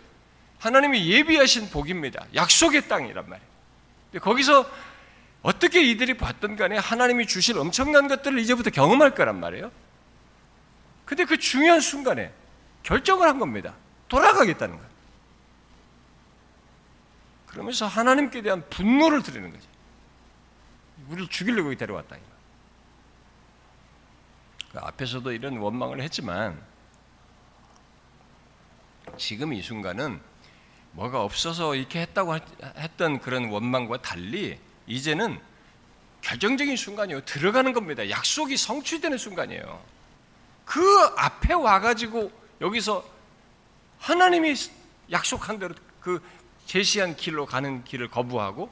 하나님이 0.60 1.10
예비하신 1.12 1.70
복입니다. 1.70 2.26
약속의 2.36 2.88
땅이란 2.88 3.28
말이에요. 3.30 3.50
거기서 4.22 4.70
어떻게 5.42 5.82
이들이 5.82 6.18
봤던 6.18 6.56
간에 6.56 6.78
하나님이 6.78 7.26
주실 7.26 7.58
엄청난 7.58 8.08
것들을 8.08 8.38
이제부터 8.40 8.70
경험할 8.70 9.16
거란 9.16 9.40
말이에요. 9.40 9.72
근데 11.06 11.26
그 11.26 11.38
중요한 11.38 11.80
순간에 11.80 12.32
결정을 12.89 13.27
한 13.27 13.38
겁니다. 13.38 13.75
돌아가겠다는 14.08 14.75
거예요. 14.75 14.89
그러면서 17.46 17.86
하나님께 17.86 18.41
대한 18.41 18.67
분노를 18.67 19.22
드리는 19.22 19.51
거죠. 19.51 19.67
우리를 21.08 21.29
죽이려고 21.29 21.74
데려왔다. 21.75 22.17
그 24.72 24.79
앞에서도 24.79 25.31
이런 25.31 25.58
원망을 25.58 26.01
했지만 26.01 26.60
지금 29.17 29.53
이 29.53 29.62
순간은 29.62 30.19
뭐가 30.93 31.22
없어서 31.22 31.75
이렇게 31.75 32.01
했다고 32.01 32.39
했던 32.75 33.19
그런 33.19 33.50
원망과 33.50 34.01
달리 34.01 34.60
이제는 34.88 35.39
결정적인 36.22 36.75
순간이에요. 36.75 37.24
들어가는 37.25 37.72
겁니다. 37.72 38.10
약속이 38.10 38.58
성취되는 38.58 39.19
순간이에요. 39.19 39.79
그 40.65 41.13
앞에 41.17 41.53
와가지고 41.53 42.38
여기서 42.62 43.04
하나님이 44.00 44.56
약속한 45.12 45.60
대로 45.60 45.74
그 46.01 46.22
제시한 46.66 47.16
길로 47.16 47.46
가는 47.46 47.84
길을 47.84 48.10
거부하고 48.10 48.72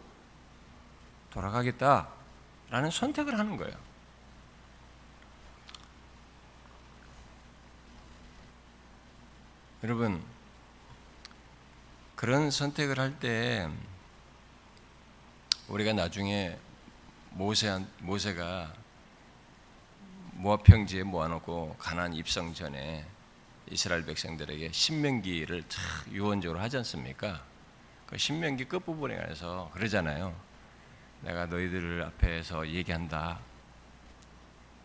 돌아가겠다라는 1.31 2.91
선택을 2.91 3.37
하는 3.37 3.57
거예요. 3.57 3.75
여러분, 9.83 10.23
그런 12.15 12.49
선택을 12.51 12.99
할 12.99 13.19
때 13.19 13.69
우리가 15.67 15.93
나중에 15.93 16.57
모세 17.31 17.77
모세가 17.99 18.73
모압 20.33 20.63
평지에 20.63 21.03
모아놓고 21.03 21.75
가난 21.77 22.13
입성 22.13 22.53
전에 22.53 23.05
이스라엘 23.69 24.05
백성들에게 24.05 24.71
신명기를 24.71 25.63
유언적으로 26.11 26.59
하지 26.59 26.77
않습니까? 26.77 27.43
그 28.05 28.17
신명기 28.17 28.65
끝부분에 28.65 29.17
가서 29.17 29.69
그러잖아요. 29.73 30.33
내가 31.21 31.45
너희들 31.47 32.03
앞에서 32.03 32.67
얘기한다. 32.67 33.39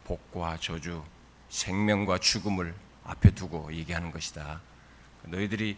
복과 0.04 0.56
저주, 0.58 1.04
생명과 1.48 2.18
죽음을 2.18 2.74
앞에 3.04 3.30
두고 3.30 3.72
얘기하는 3.72 4.10
것이다. 4.10 4.60
너희들이 5.24 5.76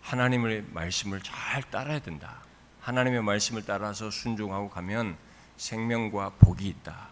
하나님의 0.00 0.64
말씀을 0.70 1.20
잘 1.20 1.62
따라야 1.70 1.98
된다. 1.98 2.42
하나님의 2.80 3.22
말씀을 3.22 3.64
따라서 3.66 4.10
순종하고 4.10 4.70
가면 4.70 5.18
생명과 5.58 6.30
복이 6.38 6.66
있다. 6.68 7.08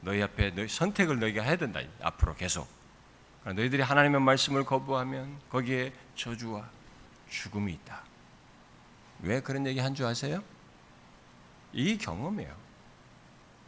너희 0.00 0.22
앞에 0.22 0.54
너희 0.54 0.68
선택을 0.68 1.18
너희가 1.20 1.42
해야 1.42 1.56
된다. 1.56 1.80
앞으로 2.00 2.34
계속. 2.34 2.75
너희들이 3.52 3.82
하나님의 3.82 4.20
말씀을 4.20 4.64
거부하면 4.64 5.38
거기에 5.50 5.92
저주와 6.16 6.68
죽음이 7.28 7.72
있다. 7.72 8.02
왜 9.22 9.40
그런 9.40 9.66
얘기 9.66 9.78
한 9.80 9.94
줄 9.94 10.06
아세요? 10.06 10.42
이 11.72 11.96
경험이에요. 11.98 12.54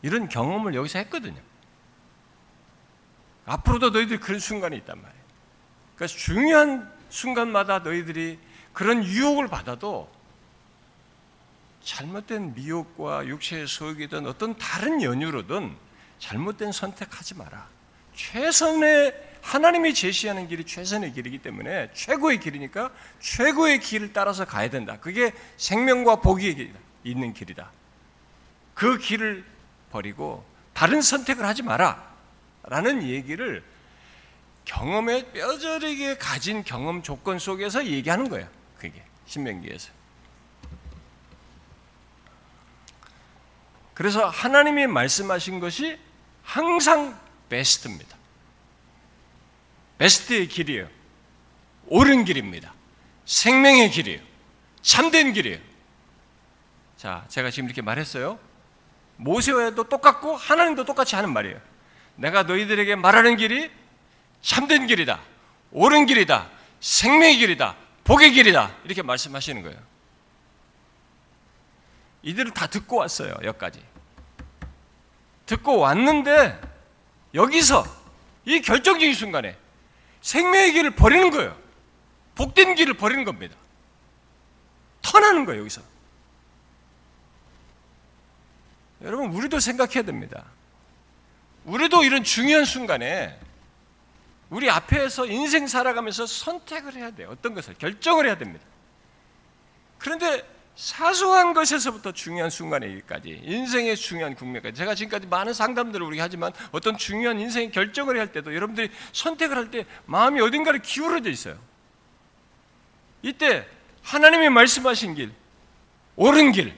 이런 0.02 0.28
경험을 0.28 0.74
여기서 0.74 0.98
했거든요. 1.00 1.40
앞으로도 3.46 3.90
너희들이 3.90 4.18
그런 4.20 4.40
순간이 4.40 4.76
있단 4.78 5.00
말이에요. 5.00 5.22
그래서 5.96 6.16
중요한 6.16 6.92
순간마다 7.08 7.80
너희들이 7.80 8.38
그런 8.72 9.02
유혹을 9.04 9.48
받아도 9.48 10.10
잘못된 11.82 12.54
미혹과 12.54 13.26
육체의 13.26 13.66
소욕이든 13.66 14.26
어떤 14.26 14.56
다른 14.58 15.02
연유로든 15.02 15.74
잘못된 16.18 16.72
선택하지 16.72 17.34
마라. 17.36 17.66
최선의 18.14 19.27
하나님이 19.42 19.94
제시하는 19.94 20.48
길이 20.48 20.64
최선의 20.64 21.12
길이기 21.12 21.38
때문에 21.38 21.90
최고의 21.94 22.40
길이니까 22.40 22.90
최고의 23.20 23.80
길을 23.80 24.12
따라서 24.12 24.44
가야 24.44 24.68
된다. 24.70 24.98
그게 25.00 25.32
생명과 25.56 26.16
복이 26.16 26.72
있는 27.04 27.32
길이다. 27.32 27.70
그 28.74 28.98
길을 28.98 29.44
버리고 29.90 30.44
다른 30.74 31.00
선택을 31.00 31.46
하지 31.46 31.62
마라. 31.62 32.06
라는 32.64 33.02
얘기를 33.02 33.64
경험에 34.64 35.32
뼈저리게 35.32 36.18
가진 36.18 36.62
경험 36.62 37.02
조건 37.02 37.38
속에서 37.38 37.86
얘기하는 37.86 38.28
거예요. 38.28 38.46
그게 38.76 39.02
신명기에서. 39.26 39.90
그래서 43.94 44.28
하나님이 44.28 44.86
말씀하신 44.86 45.58
것이 45.58 45.98
항상 46.42 47.18
베스트입니다. 47.48 48.17
베스트의 49.98 50.48
길이에요. 50.48 50.88
옳은 51.88 52.24
길입니다. 52.24 52.72
생명의 53.24 53.90
길이에요. 53.90 54.20
참된 54.80 55.32
길이에요. 55.32 55.58
자, 56.96 57.24
제가 57.28 57.50
지금 57.50 57.68
이렇게 57.68 57.82
말했어요. 57.82 58.38
모세와도 59.16 59.84
똑같고 59.84 60.36
하나님도 60.36 60.84
똑같이 60.84 61.14
하는 61.14 61.32
말이에요. 61.32 61.60
내가 62.16 62.44
너희들에게 62.44 62.96
말하는 62.96 63.36
길이 63.36 63.70
참된 64.40 64.86
길이다. 64.86 65.20
옳은 65.72 66.06
길이다. 66.06 66.48
생명의 66.80 67.36
길이다. 67.36 67.76
복의 68.04 68.32
길이다. 68.32 68.74
이렇게 68.84 69.02
말씀하시는 69.02 69.62
거예요. 69.62 69.78
이들은 72.22 72.52
다 72.54 72.66
듣고 72.66 72.96
왔어요. 72.96 73.34
여기까지. 73.42 73.82
듣고 75.46 75.78
왔는데 75.78 76.60
여기서 77.34 77.84
이 78.44 78.60
결정적인 78.60 79.14
순간에 79.14 79.56
생명의 80.20 80.72
길을 80.72 80.90
버리는 80.92 81.30
거예요. 81.30 81.56
복된 82.34 82.74
길을 82.74 82.94
버리는 82.94 83.24
겁니다. 83.24 83.56
턴하는 85.02 85.44
거예요, 85.44 85.60
여기서. 85.60 85.82
여러분, 89.02 89.32
우리도 89.32 89.60
생각해야 89.60 90.02
됩니다. 90.02 90.44
우리도 91.64 92.04
이런 92.04 92.24
중요한 92.24 92.64
순간에 92.64 93.38
우리 94.50 94.70
앞에서 94.70 95.26
인생 95.26 95.66
살아가면서 95.66 96.26
선택을 96.26 96.94
해야 96.94 97.10
돼요. 97.10 97.28
어떤 97.30 97.54
것을 97.54 97.74
결정을 97.74 98.26
해야 98.26 98.38
됩니다. 98.38 98.64
그런데 99.98 100.57
사소한 100.78 101.54
것에서부터 101.54 102.12
중요한 102.12 102.50
순간에까지 102.50 103.40
인생의 103.42 103.96
중요한 103.96 104.36
국면까지 104.36 104.76
제가 104.76 104.94
지금까지 104.94 105.26
많은 105.26 105.52
상담들을 105.52 106.06
우리 106.06 106.20
하지만 106.20 106.52
어떤 106.70 106.96
중요한 106.96 107.40
인생의 107.40 107.72
결정을 107.72 108.16
할 108.16 108.30
때도 108.30 108.54
여러분들이 108.54 108.88
선택을 109.12 109.56
할 109.56 109.72
때 109.72 109.84
마음이 110.06 110.40
어딘가를 110.40 110.80
기울어져 110.80 111.30
있어요. 111.30 111.58
이때 113.22 113.66
하나님이 114.02 114.50
말씀하신 114.50 115.16
길, 115.16 115.32
옳은 116.14 116.52
길, 116.52 116.72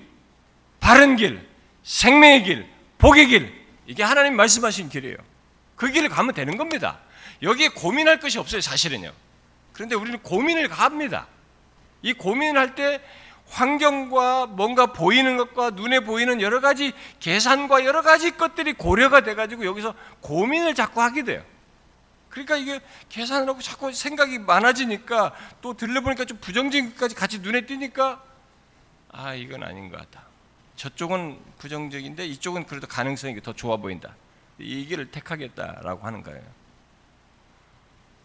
바른 0.81 1.17
길, 1.17 1.47
생명의 1.83 2.43
길, 2.45 2.71
복의 2.97 3.27
길 3.27 3.67
이게 3.87 4.03
하나님 4.03 4.35
말씀하신 4.35 4.89
길이에요. 4.89 5.19
그 5.77 5.91
길을 5.91 6.09
가면 6.09 6.33
되는 6.33 6.57
겁니다. 6.57 7.01
여기에 7.43 7.69
고민할 7.69 8.19
것이 8.19 8.39
없어요, 8.39 8.63
사실은요. 8.63 9.13
그런데 9.75 9.95
우리는 9.95 10.19
고민을 10.23 10.69
갑니다. 10.69 11.27
이 12.01 12.15
고민을 12.15 12.59
할때 12.59 13.03
환경과 13.51 14.47
뭔가 14.47 14.87
보이는 14.87 15.37
것과 15.37 15.71
눈에 15.71 16.01
보이는 16.01 16.41
여러 16.41 16.61
가지 16.61 16.93
계산과 17.19 17.85
여러 17.85 18.03
가지 18.03 18.37
것들이 18.37 18.73
고려가 18.75 19.23
돼가지고 19.23 19.65
여기서 19.65 19.95
고민을 20.21 20.75
자꾸 20.75 21.03
하게 21.03 21.25
돼요. 21.25 21.45
그러니까 22.31 22.57
이게 22.57 22.81
계산을 23.09 23.49
하고 23.49 23.61
자꾸 23.61 23.93
생각이 23.93 24.39
많아지니까 24.39 25.35
또 25.61 25.75
들려보니까 25.75 26.25
좀 26.25 26.39
부정적인 26.41 26.91
것까지 26.91 27.15
같이 27.17 27.41
눈에 27.41 27.67
띄니까 27.67 28.23
아 29.13 29.35
이건 29.35 29.65
아닌 29.65 29.91
것 29.91 29.99
같다. 29.99 30.23
저쪽은 30.77 31.39
부정적인데 31.59 32.25
이쪽은 32.27 32.67
그래도 32.67 32.87
가능성이 32.87 33.41
더 33.43 33.53
좋아 33.53 33.77
보인다. 33.77 34.15
이 34.59 34.87
길을 34.87 35.11
택하겠다라고 35.11 36.07
하는 36.07 36.23
거예요. 36.23 36.43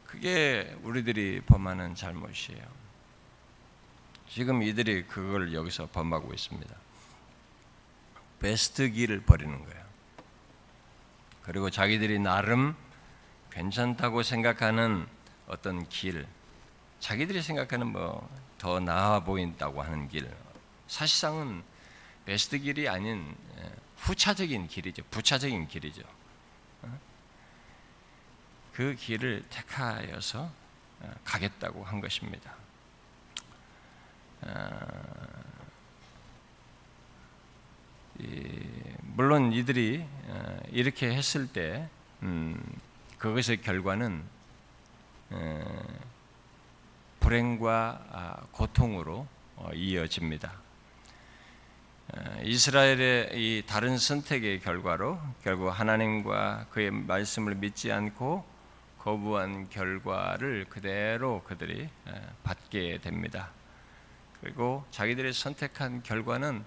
그게 0.06 0.78
우리들이 0.84 1.42
범하는 1.48 1.96
잘못이에요. 1.96 2.85
지금 4.30 4.64
이들이 4.64 5.06
그걸 5.08 5.54
여기서 5.54 5.88
범하고 5.88 6.34
있습니다. 6.34 6.76
베스트 8.40 8.90
길을 8.90 9.22
버리는 9.22 9.58
거예요. 9.66 9.86
그리고 11.44 11.70
자기들이 11.70 12.20
나름 12.20 12.76
괜찮다고 13.52 14.24
생각하는 14.24 15.08
어떤 15.48 15.88
길, 15.90 16.28
자기들이 17.00 17.42
생각하는 17.42 17.88
뭐 17.88 18.28
더 18.58 18.80
나아 18.80 19.20
보인다고 19.20 19.82
하는 19.82 20.08
길, 20.08 20.28
사실상은 20.88 21.64
베스트 22.26 22.58
길이 22.58 22.90
아닌 22.90 23.36
예, 23.60 23.72
후차적인 23.98 24.68
길이죠. 24.68 25.04
부차적인 25.12 25.68
길이죠. 25.68 26.02
어? 26.82 27.00
그 28.74 28.96
길을 28.96 29.44
택하여서 29.50 30.50
어, 31.02 31.14
가겠다고 31.24 31.84
한 31.84 32.02
것입니다. 32.02 32.56
어, 34.46 34.96
물론 39.02 39.54
이들이 39.54 40.06
이렇게 40.72 41.14
했을 41.14 41.48
때 41.48 41.88
음, 42.22 42.62
그것의 43.18 43.62
결과는 43.62 44.24
불행과 47.20 48.06
아, 48.12 48.46
고통으로 48.52 49.28
이어집니다. 49.74 50.54
이스라엘의 52.44 53.32
이 53.34 53.64
다른 53.66 53.98
선택의 53.98 54.60
결과로 54.60 55.20
결국 55.44 55.70
하나님과 55.70 56.68
그의 56.70 56.92
말씀을 56.92 57.56
믿지 57.56 57.92
않고 57.92 58.46
거부한 59.00 59.70
결과를 59.70 60.66
그대로 60.70 61.42
그들이 61.44 61.90
받게 62.44 63.00
됩니다. 63.02 63.50
그리고 64.42 64.86
자기들이 64.92 65.34
선택한 65.34 66.04
결과는 66.04 66.64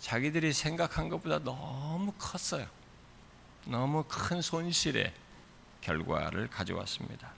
자기들이 0.00 0.52
생각한 0.52 1.08
것보다 1.08 1.38
너무 1.38 2.12
컸어요. 2.18 2.66
너무 3.66 4.04
큰 4.08 4.42
손실의 4.42 5.12
결과를 5.80 6.48
가져왔습니다. 6.48 7.32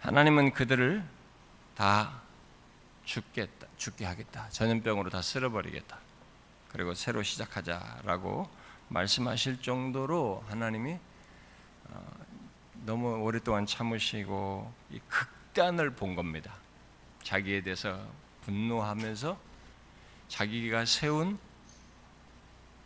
하나님은 0.00 0.52
그들을 0.52 1.02
다 1.74 2.20
죽겠다, 3.04 3.66
죽게 3.76 4.04
하겠다. 4.04 4.48
전염병으로 4.50 5.10
다 5.10 5.22
쓸어버리겠다. 5.22 5.98
그리고 6.68 6.94
새로 6.94 7.22
시작하자라고 7.22 8.48
말씀하실 8.88 9.62
정도로 9.62 10.44
하나님이 10.48 10.98
어, 11.88 12.10
너무 12.84 13.16
오랫동안 13.16 13.64
참으시고 13.64 14.72
극단을 15.08 15.90
본 15.90 16.14
겁니다. 16.14 16.52
자기에 17.22 17.62
대해서 17.62 18.06
분노하면서 18.46 19.38
자기가 20.28 20.84
세운 20.86 21.38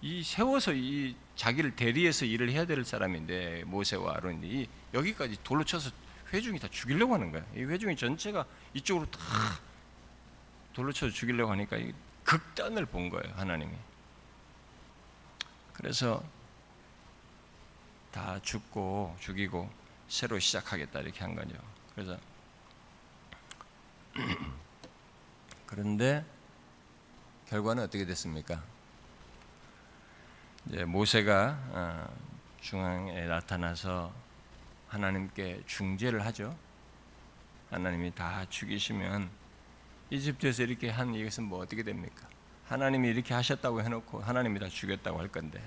이 0.03 0.23
세워서 0.23 0.73
이 0.73 1.15
자기를 1.37 1.77
대리해서 1.77 2.25
일을 2.25 2.51
해야 2.51 2.65
될 2.65 2.85
사람인데 2.85 3.65
모세와 3.65 4.17
아론이 4.17 4.69
여기까지 4.95 5.37
돌로 5.45 5.65
쳐서 5.65 5.91
회중이 6.33 6.59
다 6.59 6.69
죽이려고 6.71 7.15
하는 7.15 7.31
거야. 7.31 7.45
이 7.55 7.61
회중이 7.61 7.97
전체가 7.97 8.47
이쪽으로 8.75 9.11
다 9.11 9.21
돌로 10.73 10.93
쳐서 10.93 11.13
죽이려고 11.13 11.53
하니까 11.53 11.77
극단을 12.25 12.87
본 12.87 13.11
거예요, 13.11 13.35
하나님이. 13.37 13.73
그래서 15.75 16.23
다 18.13 18.41
죽고 18.43 19.17
죽이고 19.21 19.71
새로 20.09 20.39
시작하겠다 20.39 21.01
이렇게 21.01 21.21
한 21.21 21.35
거죠. 21.35 21.55
그래서 21.95 22.19
그런데 25.71 26.25
결과는 27.49 27.85
어떻게 27.85 28.05
됐습니까? 28.05 28.61
이제 30.67 30.85
모세가 30.85 31.59
어, 31.71 32.17
중앙에 32.61 33.27
나타나서 33.27 34.13
하나님께 34.89 35.63
중재를 35.67 36.27
하죠. 36.27 36.57
하나님이 37.71 38.13
다 38.15 38.45
죽이시면 38.49 39.31
이집트에서 40.11 40.65
이렇게 40.65 40.91
한 40.91 41.15
이것은 41.15 41.45
뭐 41.45 41.61
어떻게 41.61 41.85
됩니까? 41.85 42.29
하나님이 42.67 43.09
이렇게 43.09 43.33
하셨다고 43.33 43.83
해놓고 43.83 44.21
하나님이 44.21 44.59
다 44.59 44.69
죽였다고 44.69 45.21
할 45.21 45.29
건데 45.29 45.63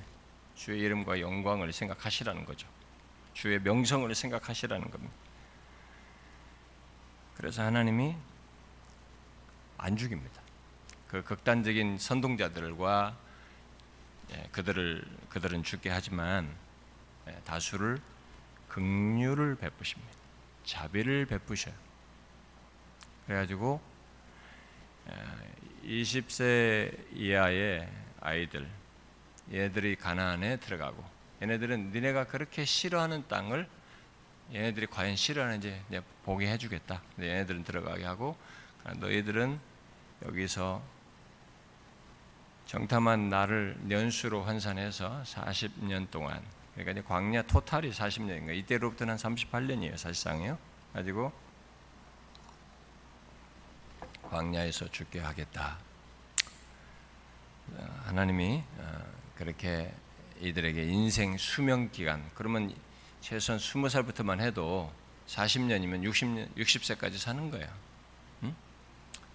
주의 0.53 0.81
이름과 0.81 1.21
영광을 1.21 1.71
생각하시라는 1.71 2.43
거죠. 2.45 2.67
주의 3.33 3.57
명성을 3.59 4.13
생각하시라는 4.13 4.91
겁니다. 4.91 5.13
그래서 7.35 7.63
하나님이 7.63 8.15
안 9.83 9.97
죽입니다. 9.97 10.41
그 11.09 11.23
극단적인 11.23 11.97
선동자들과 11.97 13.17
예, 14.31 14.47
그들을 14.53 15.05
그들은 15.27 15.63
죽게 15.63 15.89
하지만 15.89 16.49
예, 17.27 17.33
다수를 17.43 17.99
긍휼을 18.69 19.55
베푸십니다. 19.55 20.13
자비를 20.63 21.25
베푸셔요. 21.25 21.75
그래가지고 23.25 23.81
20세 25.83 27.13
이하의 27.13 27.89
아이들 28.21 28.69
얘네들이 29.51 29.97
가나안에 29.97 30.57
들어가고 30.57 31.03
얘네들은 31.41 31.91
니네가 31.91 32.27
그렇게 32.27 32.63
싫어하는 32.63 33.27
땅을 33.27 33.67
얘네들이 34.53 34.87
과연 34.87 35.17
싫어하는지 35.17 35.77
보게 36.23 36.47
해주겠다. 36.47 37.01
얘네들은 37.19 37.65
들어가게 37.65 38.05
하고 38.05 38.37
너희들은 38.85 39.72
여기서 40.25 40.81
정탐한 42.65 43.29
나를 43.29 43.77
년수로 43.83 44.43
환산해서 44.43 45.23
40년 45.25 46.09
동안 46.09 46.41
그러니까 46.75 47.07
광야 47.07 47.43
토탈이 47.43 47.91
40년인가 47.91 48.55
이때로부터는 48.55 49.15
38년이에요 49.17 49.97
사실상이요. 49.97 50.57
가지고 50.93 51.31
광야에서 54.23 54.89
죽게 54.91 55.19
하겠다. 55.19 55.77
어, 57.75 58.01
하나님이 58.05 58.63
어, 58.77 59.03
그렇게 59.35 59.93
이들에게 60.39 60.83
인생 60.83 61.37
수명 61.37 61.91
기간 61.91 62.29
그러면 62.33 62.73
최소한 63.21 63.59
20살부터만 63.59 64.39
해도 64.41 64.91
40년이면 65.27 66.03
60년 66.03 66.55
60세까지 66.55 67.17
사는 67.17 67.49
거예요. 67.51 67.69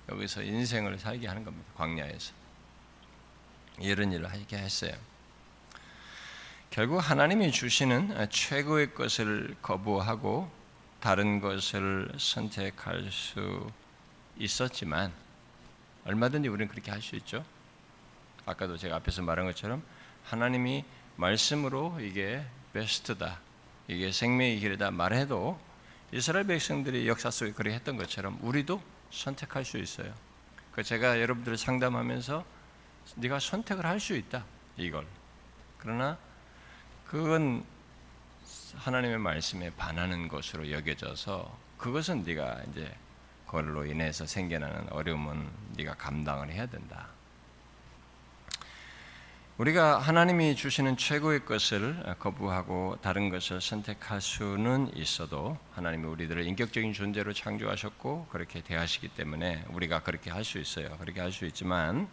응? 0.08 0.14
여기서 0.14 0.42
인생을 0.42 0.98
살게 0.98 1.26
하는 1.26 1.44
겁니다. 1.44 1.70
광야에서. 1.76 2.32
이런 3.80 4.12
일을 4.12 4.30
하게 4.30 4.56
했어요. 4.58 4.92
결국 6.70 6.98
하나님이 6.98 7.50
주시는 7.52 8.28
최고의 8.30 8.94
것을 8.94 9.56
거부하고 9.62 10.50
다른 11.00 11.40
것을 11.40 12.12
선택할 12.18 13.10
수 13.10 13.70
있었지만 14.36 15.12
얼마든지 16.04 16.48
우리는 16.48 16.68
그렇게 16.68 16.90
할 16.90 17.00
수 17.00 17.16
있죠. 17.16 17.44
아까도 18.44 18.76
제가 18.76 18.96
앞에서 18.96 19.22
말한 19.22 19.46
것처럼 19.46 19.82
하나님이 20.24 20.84
말씀으로 21.16 21.98
이게 22.00 22.44
베스트다, 22.72 23.40
이게 23.88 24.12
생명의 24.12 24.58
길이다 24.58 24.90
말해도 24.90 25.58
이스라엘 26.12 26.46
백성들이 26.46 27.06
역사 27.08 27.30
속에 27.30 27.52
그렇게 27.52 27.76
했던 27.76 27.96
것처럼 27.96 28.38
우리도 28.42 28.82
선택할 29.10 29.64
수 29.64 29.78
있어요. 29.78 30.12
그 30.72 30.82
제가 30.82 31.20
여러분들을 31.20 31.56
상담하면서 31.56 32.44
네가 33.16 33.40
선택을 33.40 33.86
할 33.86 34.00
수 34.00 34.14
있다 34.14 34.44
이걸. 34.76 35.06
그러나 35.78 36.18
그건 37.06 37.64
하나님의 38.76 39.18
말씀에 39.18 39.70
반하는 39.70 40.28
것으로 40.28 40.70
여겨져서 40.70 41.58
그것은 41.78 42.22
네가 42.24 42.62
이제 42.70 42.94
그걸로 43.46 43.86
인해서 43.86 44.26
생겨나는 44.26 44.92
어려움은 44.92 45.48
네가 45.76 45.94
감당을 45.94 46.50
해야 46.50 46.66
된다. 46.66 47.08
우리가 49.58 49.98
하나님이 49.98 50.54
주시는 50.54 50.96
최고의 50.96 51.44
것을 51.44 52.14
거부하고 52.20 52.96
다른 53.02 53.28
것을 53.28 53.60
선택할 53.60 54.20
수는 54.20 54.92
있어도 54.94 55.58
하나님이 55.72 56.06
우리들을 56.06 56.46
인격적인 56.46 56.92
존재로 56.92 57.32
창조하셨고 57.32 58.28
그렇게 58.30 58.60
대하시기 58.62 59.08
때문에 59.08 59.64
우리가 59.70 60.04
그렇게 60.04 60.30
할 60.30 60.44
수 60.44 60.58
있어요. 60.60 60.96
그렇게 60.98 61.20
할 61.20 61.32
수 61.32 61.44
있지만 61.44 62.08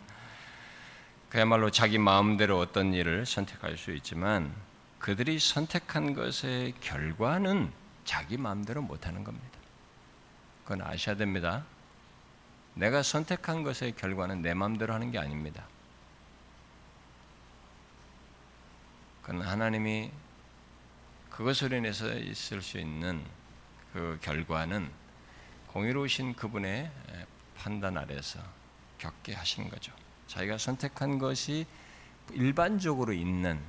그야말로 1.30 1.70
자기 1.70 2.00
마음대로 2.00 2.58
어떤 2.58 2.96
일을 2.96 3.28
선택할 3.28 3.78
수 3.78 3.92
있지만 3.92 4.52
그들이 4.98 5.38
선택한 5.38 6.16
것의 6.16 6.74
결과는 6.82 7.72
자기 8.06 8.38
마음대로 8.38 8.82
못하는 8.82 9.24
겁니다. 9.24 9.60
그건 10.64 10.82
아셔야 10.82 11.16
됩니다. 11.16 11.64
내가 12.74 13.04
선택한 13.04 13.62
것의 13.62 13.94
결과는 13.98 14.42
내 14.42 14.56
마음대로 14.56 14.96
하는 14.96 15.12
게 15.12 15.20
아닙니다. 15.20 15.68
그건 19.26 19.42
하나님이 19.42 20.12
그것으로 21.32 21.78
인해서 21.78 22.14
있을 22.14 22.62
수 22.62 22.78
있는 22.78 23.24
그 23.92 24.20
결과는 24.22 24.88
공의로우신 25.70 26.36
그분의 26.36 26.92
판단 27.58 27.98
아래서 27.98 28.40
겪게 29.00 29.34
하시는 29.34 29.68
거죠. 29.72 29.92
자기가 30.28 30.60
선택한 30.60 31.18
것이 31.18 31.66
일반적으로 32.34 33.14
있는 33.14 33.60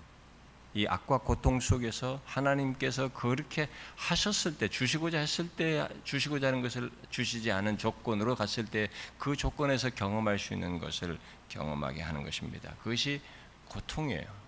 이 0.75 0.87
악과 0.87 1.19
고통 1.19 1.59
속에서 1.59 2.21
하나님께서 2.27 3.09
그렇게 3.15 3.71
하셨을 3.97 4.59
때 4.59 4.69
주시고자 4.69 5.19
했을 5.19 5.49
때 5.49 5.89
주시고자 6.05 6.49
하는 6.49 6.61
것을 6.61 6.91
주시지 7.09 7.51
않은 7.51 7.79
조건으로 7.79 8.35
갔을 8.35 8.67
때 8.67 8.91
그 9.19 9.35
조건에서 9.35 9.89
경험할 9.89 10.39
수 10.39 10.53
있는 10.53 10.79
것을 10.79 11.19
경험하게 11.49 12.03
하는 12.03 12.25
것입니다. 12.25 12.75
그것이 12.83 13.23
고통이에요. 13.69 14.46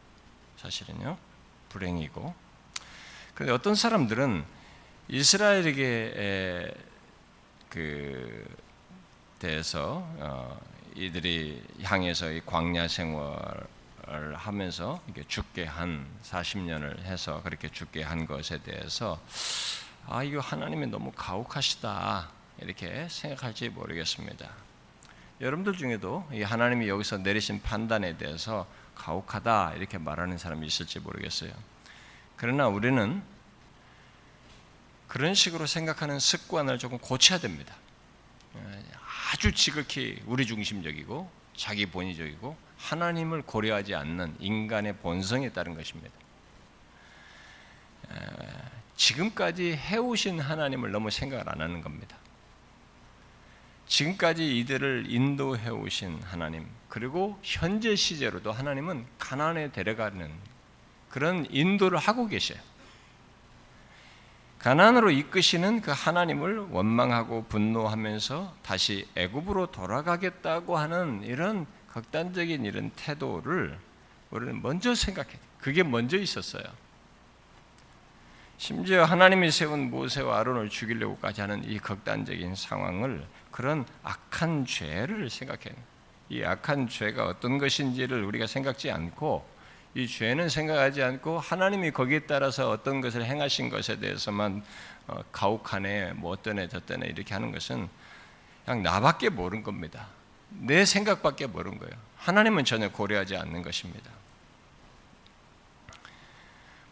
사실은요. 0.59 1.17
불행이고. 1.71 2.35
그런데 3.35 3.53
어떤 3.53 3.75
사람들은 3.75 4.45
이스라엘에게 5.09 6.75
그 7.69 8.57
대해서 9.39 10.05
어, 10.19 10.61
이들이 10.95 11.63
향해서 11.83 12.33
이 12.33 12.41
광야 12.45 12.89
생활을 12.89 14.35
하면서 14.35 15.01
이게 15.09 15.23
죽게 15.27 15.65
한 15.65 16.07
40년을 16.25 17.03
해서 17.03 17.41
그렇게 17.43 17.69
죽게 17.69 18.03
한 18.03 18.27
것에 18.27 18.59
대해서 18.59 19.21
아 20.07 20.25
이거 20.25 20.41
하나님이 20.41 20.89
너무 20.89 21.13
가혹하시다 21.13 22.29
이렇게 22.61 23.07
생각할지 23.09 23.69
모르겠습니다. 23.69 24.49
여러분들 25.41 25.75
중에도 25.75 26.27
이 26.33 26.43
하나님이 26.43 26.89
여기서 26.89 27.19
내리신 27.19 27.63
판단에 27.63 28.17
대해서 28.17 28.67
가혹하다 28.99 29.75
이렇게 29.77 29.97
말하는 29.97 30.37
사람이 30.37 30.67
있을지 30.67 31.01
모르겠어요. 31.01 31.53
그러나 32.37 32.69
우리는 32.69 33.23
그런 35.07 35.35
식으로 35.35 35.67
생각하는 35.67 36.19
습관을 36.19 36.79
조금 36.79 36.99
고쳐야 36.99 37.39
됩니다. 37.39 37.75
아주 39.33 39.53
지극히 39.53 40.21
우리 40.27 40.47
중심적이고 40.47 41.31
자기 41.57 41.87
본의적이고 41.87 42.57
하나님을 42.77 43.43
고려하지 43.43 43.95
않는 43.95 44.37
인간의 44.39 44.97
본성에 44.99 45.51
따른 45.51 45.75
것입니다. 45.75 46.11
지금까지 48.97 49.77
해오신 49.77 50.41
하나님을 50.41 50.91
너무 50.93 51.11
생각을 51.11 51.49
안 51.49 51.61
하는 51.61 51.81
겁니다. 51.81 52.17
지금까지 53.89 54.59
이들을 54.59 55.07
인도해 55.09 55.71
오신 55.71 56.21
하나님, 56.25 56.67
그리고 56.89 57.39
현재 57.43 57.97
시제로도 57.97 58.53
하나님은 58.53 59.05
가난에 59.19 59.73
데려가는 59.73 60.31
그런 61.11 61.47
인도를 61.51 61.99
하고 61.99 62.27
계셔요. 62.27 62.59
가난으로 64.59 65.11
이끄시는 65.11 65.81
그 65.81 65.93
하나님을 65.93 66.59
원망하고 66.71 67.45
분노하면서 67.45 68.55
다시 68.63 69.07
애굽으로 69.15 69.71
돌아가겠다고 69.71 70.77
하는 70.77 71.23
이런 71.23 71.67
극단적인 71.89 72.65
이런 72.65 72.91
태도를 72.91 73.79
우리는 74.31 74.61
먼저 74.61 74.95
생각해. 74.95 75.31
그게 75.59 75.83
먼저 75.83 76.19
있었어요. 76.19 76.65
심지어 78.59 79.05
하나님이 79.05 79.53
세운 79.53 79.91
모세와 79.91 80.41
아론을 80.41 80.69
죽이려고까지 80.69 81.41
하는 81.41 81.65
이 81.65 81.79
극단적인 81.79 82.57
상황을 82.57 83.25
그런 83.59 83.85
악한 84.05 84.67
죄를 84.67 85.29
생각해. 85.31 85.75
이 86.29 86.45
악한 86.45 86.89
죄가 86.89 87.27
어떤 87.27 87.59
것인지를 87.59 88.23
우리가 88.23 88.47
생각지 88.47 88.89
않고 88.89 89.45
이 89.97 90.07
죄는 90.07 90.49
생각하지 90.49 91.03
않고 91.03 91.41
하나님이 91.41 91.91
거기에 91.91 92.21
따라서 92.21 92.71
어떤 92.71 93.01
것을 93.01 93.25
행하신 93.25 93.69
것에 93.69 93.99
대해서만 93.99 94.63
어, 95.09 95.25
가혹하네, 95.33 96.13
뭐 96.13 96.31
어떠네, 96.35 96.69
저떠네 96.69 97.09
이렇게 97.09 97.35
하는 97.35 97.51
것은 97.51 97.89
그냥 98.65 98.85
나밖에 98.85 99.29
모르는 99.29 99.65
겁니다. 99.65 100.07
내 100.51 100.85
생각밖에 100.85 101.49
모르는 101.49 101.79
거예요. 101.79 101.95
하나님은 102.19 102.65
전혀 102.65 102.93
고려하지 102.93 103.37
않는 103.39 103.63
것입니다. 103.63 104.09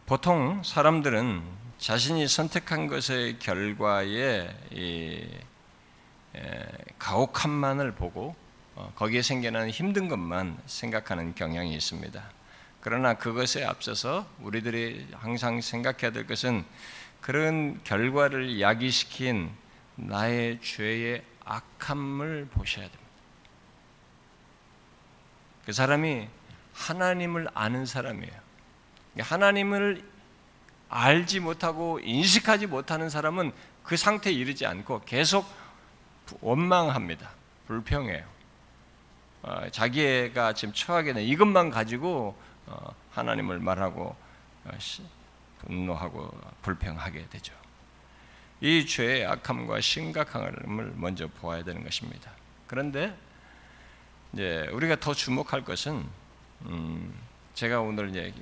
보통 0.04 0.64
사람들은 0.64 1.44
자신이 1.78 2.26
선택한 2.26 2.88
것의 2.88 3.38
결과에 3.38 4.48
가혹함만을 6.98 7.92
보고 7.92 8.34
어, 8.74 8.92
거기에 8.94 9.22
생겨나는 9.22 9.70
힘든 9.70 10.08
것만 10.08 10.58
생각하는 10.66 11.34
경향이 11.34 11.74
있습니다. 11.74 12.22
그러나 12.80 13.14
그것에 13.14 13.64
앞서서 13.64 14.26
우리들이 14.42 15.08
항상 15.12 15.60
생각해야 15.60 16.12
될 16.12 16.26
것은 16.26 16.64
그런 17.20 17.82
결과를 17.84 18.60
야기시킨 18.60 19.50
나의 19.96 20.60
죄의 20.60 21.24
악함을 21.44 22.48
보셔야 22.52 22.84
됩니다. 22.84 23.06
그 25.64 25.72
사람이 25.72 26.28
하나님을 26.74 27.48
아는 27.54 27.86
사람이에요. 27.86 28.46
하나님을 29.18 30.04
알지 30.88 31.40
못하고 31.40 31.98
인식하지 32.00 32.66
못하는 32.66 33.10
사람은 33.10 33.52
그 33.82 33.96
상태에 33.96 34.32
이르지 34.32 34.66
않고 34.66 35.00
계속 35.06 35.46
원망합니다. 36.40 37.30
불평해요. 37.66 38.24
어, 39.42 39.68
자기가 39.70 40.54
지금 40.54 40.74
처하게 40.74 41.12
된 41.12 41.24
이것만 41.24 41.70
가지고 41.70 42.36
어, 42.66 42.94
하나님을 43.12 43.58
말하고 43.60 44.16
어, 44.64 44.70
분노하고 45.60 46.30
불평하게 46.62 47.28
되죠. 47.28 47.54
이 48.60 48.86
죄의 48.86 49.26
악함과 49.26 49.80
심각함을 49.80 50.92
먼저 50.96 51.28
보아야 51.28 51.62
되는 51.62 51.84
것입니다. 51.84 52.30
그런데 52.66 53.16
이제 54.32 54.68
우리가 54.72 54.96
더 54.96 55.14
주목할 55.14 55.64
것은 55.64 56.04
음 56.62 57.14
제가 57.54 57.80
오늘 57.80 58.10
이제 58.10 58.34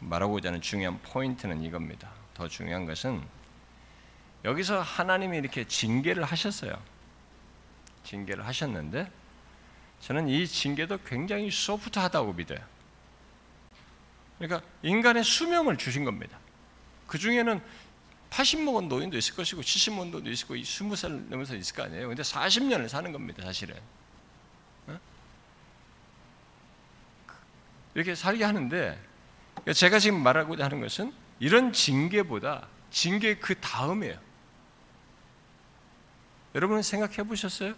말하고자 0.00 0.48
하는 0.48 0.60
중요한 0.60 0.98
포인트는 1.02 1.62
이겁니다. 1.62 2.08
더 2.34 2.48
중요한 2.48 2.86
것은 2.86 3.20
여기서 4.44 4.80
하나님이 4.80 5.38
이렇게 5.38 5.64
징계를 5.64 6.22
하셨어요. 6.24 6.78
징계를 8.04 8.46
하셨는데 8.46 9.10
저는 10.00 10.28
이 10.28 10.46
징계도 10.46 10.98
굉장히 11.04 11.50
소프트하다고 11.50 12.32
믿어요. 12.34 12.58
그러니까 14.38 14.66
인간의 14.82 15.24
수명을 15.24 15.76
주신 15.76 16.04
겁니다. 16.04 16.38
그 17.06 17.18
중에는 17.18 17.60
80 18.30 18.60
먹은 18.62 18.88
노인도 18.88 19.16
있을 19.16 19.34
것이고 19.34 19.62
70 19.62 19.94
먹은 19.94 20.10
노인도 20.10 20.30
있을 20.30 20.46
거고 20.46 20.60
20살 20.60 21.28
넘어서 21.28 21.56
있을 21.56 21.74
거 21.74 21.82
아니에요. 21.82 22.08
근데 22.08 22.22
40년을 22.22 22.88
사는 22.88 23.10
겁니다, 23.10 23.42
사실은. 23.42 23.76
어? 24.86 24.98
이렇게 27.94 28.14
살게 28.14 28.44
하는데 28.44 29.00
그러니까 29.54 29.72
제가 29.72 29.98
지금 29.98 30.22
말하고자 30.22 30.64
하는 30.64 30.80
것은 30.80 31.12
이런 31.40 31.72
징계보다 31.72 32.68
징계 32.90 33.36
그 33.36 33.58
다음이에요. 33.58 34.18
여러분 36.54 36.82
생각해 36.82 37.24
보셨어요? 37.24 37.74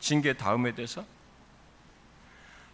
징계 0.00 0.32
다음에 0.32 0.74
대해서? 0.74 1.04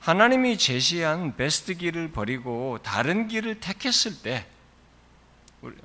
하나님이 0.01 0.57
제시한 0.57 1.37
베스트 1.37 1.75
길을 1.75 2.13
버리고 2.13 2.79
다른 2.83 3.29
길을 3.29 3.61
택했을 3.61 4.23
때, 4.23 4.47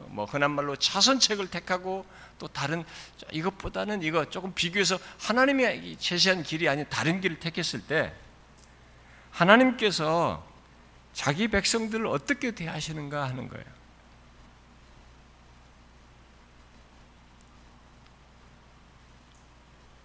뭐 0.08 0.26
흔한 0.26 0.52
말로 0.52 0.76
차선책을 0.76 1.50
택하고 1.50 2.06
또 2.38 2.48
다른 2.48 2.84
이것보다는 3.32 4.04
이거 4.04 4.30
조금 4.30 4.54
비교해서 4.54 5.00
하나님이 5.20 5.98
제시한 5.98 6.44
길이 6.44 6.70
아닌 6.70 6.86
다른 6.90 7.20
길을 7.20 7.40
택했을 7.40 7.82
때, 7.82 8.14
하나님께서 9.32 10.48
자기 11.14 11.48
백성들을 11.48 12.06
어떻게 12.06 12.52
대하시는가 12.52 13.28
하는 13.28 13.48
거예요. 13.48 13.81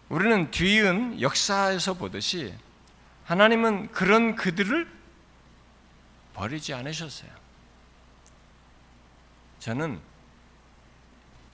우리는 0.08 0.50
뒤은 0.50 1.20
역사에서 1.20 1.94
보듯이 1.94 2.54
하나님은 3.24 3.90
그런 3.90 4.36
그들을 4.36 4.86
버리지 6.34 6.74
않으셨어요. 6.74 7.30
저는 9.58 9.98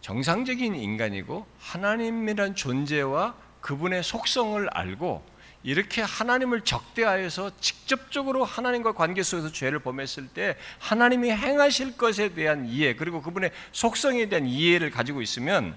정상적인 0.02 0.74
인간이고 0.74 1.46
하나님이란 1.60 2.54
존재와 2.54 3.34
그분의 3.60 4.02
속성을 4.02 4.68
알고 4.70 5.24
이렇게 5.62 6.02
하나님을 6.02 6.62
적대하여서 6.62 7.52
직접적으로 7.60 8.44
하나님과 8.44 8.92
관계 8.92 9.22
속에서 9.22 9.50
죄를 9.50 9.78
범했을 9.78 10.28
때 10.28 10.58
하나님이 10.80 11.30
행하실 11.30 11.96
것에 11.96 12.34
대한 12.34 12.66
이해 12.66 12.96
그리고 12.96 13.22
그분의 13.22 13.52
속성에 13.70 14.28
대한 14.28 14.46
이해를 14.46 14.90
가지고 14.90 15.22
있으면 15.22 15.76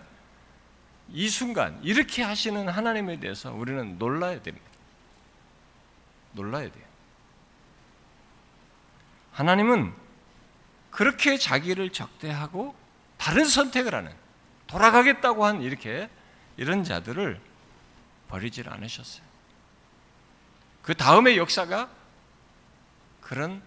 이 1.09 1.29
순간 1.29 1.79
이렇게 1.83 2.23
하시는 2.23 2.67
하나님에 2.67 3.19
대해서 3.19 3.53
우리는 3.53 3.97
놀라야 3.97 4.41
됩니다. 4.41 4.65
놀라야 6.33 6.71
돼요. 6.71 6.85
하나님은 9.31 9.93
그렇게 10.89 11.37
자기를 11.37 11.91
적대하고 11.91 12.75
다른 13.17 13.45
선택을 13.45 13.93
하는 13.93 14.13
돌아가겠다고 14.67 15.45
한 15.45 15.61
이렇게 15.61 16.09
이런 16.57 16.83
자들을 16.83 17.39
버리질 18.29 18.69
않으셨어요. 18.69 19.25
그 20.81 20.95
다음의 20.95 21.37
역사가 21.37 21.89
그런 23.21 23.61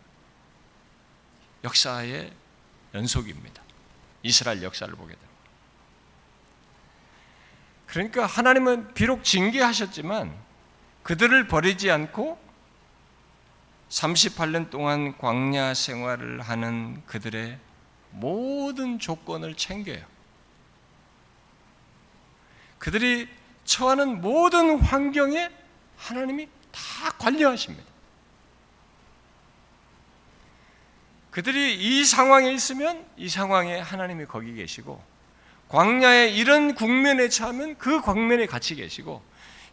역사의 1.65 2.33
연속입니다. 2.95 3.63
이스라엘 4.23 4.63
역사를 4.63 4.93
보게 4.95 5.15
됩니다. 5.15 5.29
그러니까 7.89 8.27
하나님은 8.27 8.93
비록 8.95 9.25
징계하셨지만 9.25 10.35
그들을 11.03 11.49
버리지 11.49 11.91
않고 11.91 12.39
38년 13.89 14.69
동안 14.69 15.17
광야 15.17 15.73
생활을 15.73 16.43
하는 16.43 17.03
그들의 17.07 17.59
모든 18.11 18.99
조건을 18.99 19.55
챙겨요. 19.57 20.05
그들이 22.79 23.29
처하는 23.65 24.21
모든 24.21 24.79
환경에 24.79 25.51
하나님이 25.97 26.49
다 26.71 27.11
관여하십니다. 27.19 27.89
그들이 31.31 31.77
이 31.77 32.05
상황에 32.05 32.53
있으면 32.53 33.07
이 33.17 33.29
상황에 33.29 33.79
하나님이 33.79 34.27
거기 34.27 34.55
계시고 34.55 35.03
광야에 35.69 36.29
이런 36.31 36.75
국면에 36.75 37.29
처하면 37.29 37.77
그 37.79 38.01
광면에 38.01 38.47
같이 38.47 38.75
계시고 38.75 39.23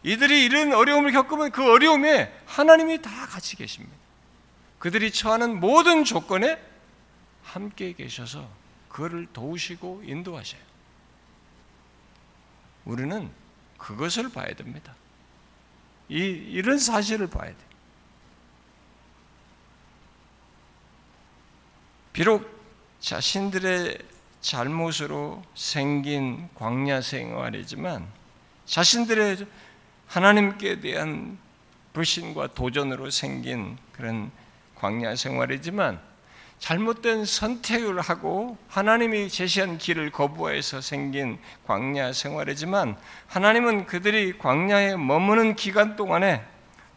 이들이 0.02 0.44
이런 0.44 0.72
어려움을 0.72 1.12
겪으면 1.12 1.50
그 1.50 1.70
어려움에 1.70 2.32
하나님이 2.46 3.02
다 3.02 3.26
같이 3.26 3.56
계십니다. 3.56 3.96
그들이 4.78 5.10
처하는 5.10 5.58
모든 5.58 6.04
조건에 6.04 6.58
함께 7.42 7.92
계셔서 7.92 8.48
그를 8.88 9.26
도우시고 9.32 10.02
인도하셔요. 10.04 10.60
우리는 12.84 13.30
그것을 13.78 14.30
봐야 14.30 14.54
됩니다. 14.54 14.94
이, 16.08 16.18
이런 16.18 16.78
사실을 16.78 17.26
봐야 17.26 17.50
돼. 17.50 17.56
비록 22.12 22.48
자신들의 23.00 23.98
잘못으로 24.46 25.42
생긴 25.56 26.48
광야 26.54 27.00
생활이지만 27.00 28.06
자신들의 28.64 29.44
하나님께 30.06 30.78
대한 30.78 31.36
불신과 31.92 32.54
도전으로 32.54 33.10
생긴 33.10 33.76
그런 33.90 34.30
광야 34.76 35.16
생활이지만 35.16 36.00
잘못된 36.60 37.24
선택을 37.24 38.00
하고 38.00 38.56
하나님이 38.68 39.30
제시한 39.30 39.78
길을 39.78 40.12
거부해서 40.12 40.80
생긴 40.80 41.40
광야 41.66 42.12
생활이지만 42.12 42.96
하나님은 43.26 43.86
그들이 43.86 44.38
광야에 44.38 44.94
머무는 44.94 45.56
기간 45.56 45.96
동안에 45.96 46.44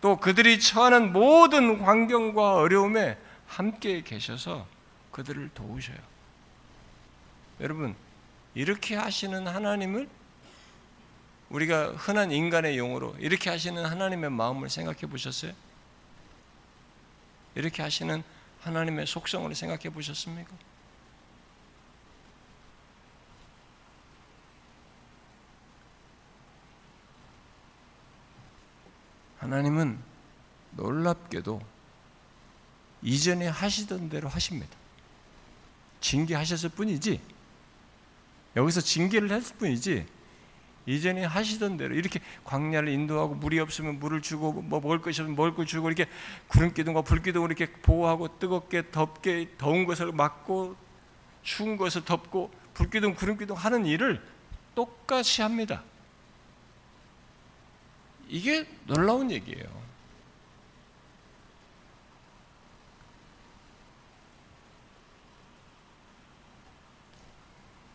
또 0.01 0.17
그들이 0.17 0.59
처하는 0.59 1.13
모든 1.13 1.81
환경과 1.81 2.57
어려움에 2.57 3.17
함께 3.47 4.03
계셔서 4.03 4.67
그들을 5.09 5.49
도우셔요. 5.55 6.08
여러분, 7.59 7.95
이렇게 8.55 8.95
하시는 8.95 9.47
하나님을 9.47 10.09
우리가 11.49 11.93
흔한 11.93 12.31
인간의 12.31 12.77
용어로 12.77 13.15
이렇게 13.19 13.49
하시는 13.49 13.83
하나님의 13.83 14.29
마음을 14.29 14.69
생각해 14.69 15.01
보셨어요? 15.01 15.51
이렇게 17.55 17.81
하시는 17.81 18.23
하나님의 18.61 19.07
속성을 19.07 19.53
생각해 19.53 19.89
보셨습니까? 19.89 20.51
하나님은 29.39 29.97
놀랍게도 30.71 31.61
이전에 33.01 33.47
하시던 33.47 34.09
대로 34.09 34.29
하십니다. 34.29 34.77
징계하셨을 36.01 36.69
뿐이지, 36.69 37.19
여기서 38.59 38.81
징계를 38.81 39.31
했을 39.31 39.55
뿐이지, 39.57 40.05
이전에 40.85 41.23
하시던 41.23 41.77
대로 41.77 41.95
이렇게 41.95 42.19
광야를 42.43 42.89
인도하고 42.89 43.35
물이 43.35 43.59
없으면 43.59 43.99
물을 43.99 44.21
주고 44.21 44.51
뭐 44.53 44.79
먹을 44.79 45.01
것이 45.01 45.21
없으면 45.21 45.35
먹을 45.35 45.53
걸 45.53 45.65
주고 45.65 45.87
이렇게 45.87 46.09
구름 46.47 46.73
기둥과 46.73 47.03
불 47.03 47.21
기둥을 47.21 47.49
이렇게 47.49 47.71
보호하고 47.71 48.39
뜨겁게 48.39 48.89
덥게 48.91 49.51
더운 49.57 49.85
것을 49.85 50.11
막고 50.11 50.75
추운 51.43 51.77
것을 51.77 52.05
덮고 52.05 52.51
불 52.73 52.89
기둥 52.89 53.13
구름 53.13 53.37
기둥 53.37 53.55
하는 53.55 53.85
일을 53.85 54.21
똑같이 54.73 55.41
합니다. 55.41 55.83
이게 58.27 58.65
놀라운 58.85 59.31
얘기예요. 59.31 59.88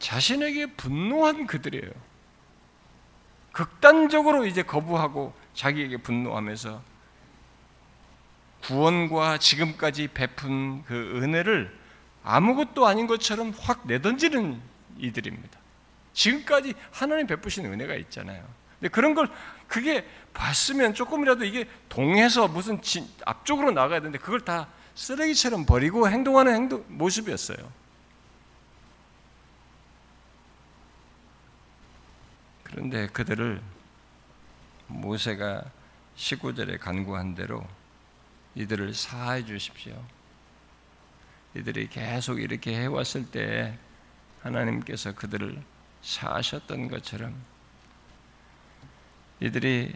자신에게 0.04 0.66
분노한 0.66 1.46
그들이에요. 1.46 1.90
극단적으로 3.52 4.44
이제 4.44 4.62
거부하고 4.62 5.32
자기에게 5.54 5.96
분노하면서 5.96 6.82
구원과 8.64 9.38
지금까지 9.38 10.08
베푼 10.08 10.84
그 10.84 11.22
은혜를 11.22 11.74
아무것도 12.22 12.86
아닌 12.86 13.06
것처럼 13.06 13.54
확 13.58 13.86
내던지는 13.86 14.60
이들입니다. 14.98 15.58
지금까지 16.12 16.74
하나님 16.90 17.26
베푸신 17.26 17.64
은혜가 17.64 17.94
있잖아요. 17.94 18.46
근데 18.78 18.90
그런 18.90 19.14
걸 19.14 19.30
그게 19.68 20.06
봤으면 20.34 20.92
조금이라도 20.92 21.46
이게 21.46 21.66
동해서 21.88 22.46
무슨 22.46 22.82
진, 22.82 23.08
앞쪽으로 23.24 23.70
나가야 23.70 24.00
되는데 24.00 24.18
그걸 24.18 24.40
다 24.40 24.68
쓰레기처럼 24.96 25.64
버리고 25.64 26.10
행동하는 26.10 26.54
행동 26.54 26.84
모습이었어요. 26.88 27.83
그런데 32.74 33.06
그들을 33.06 33.62
모세가 34.88 35.62
19절에 36.16 36.80
간구한 36.80 37.36
대로 37.36 37.64
이들을 38.56 38.94
사해 38.94 39.44
주십시오. 39.44 39.94
이들이 41.54 41.86
계속 41.86 42.40
이렇게 42.40 42.74
해왔을 42.74 43.30
때 43.30 43.78
하나님께서 44.42 45.14
그들을 45.14 45.62
사하셨던 46.02 46.88
것처럼 46.88 47.40
이들이 49.38 49.94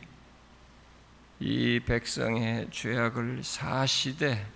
이 1.41 1.81
백성의 1.85 2.69
죄악을 2.71 3.43
사시되 3.43 4.47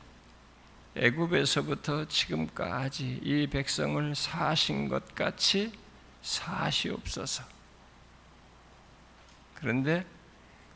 애굽에서부터 0.94 2.06
지금까지 2.06 3.18
이 3.20 3.48
백성을 3.48 4.14
사신 4.14 4.88
것 4.88 5.12
같이 5.12 5.72
사시옵소서. 6.22 7.51
그런데 9.62 10.04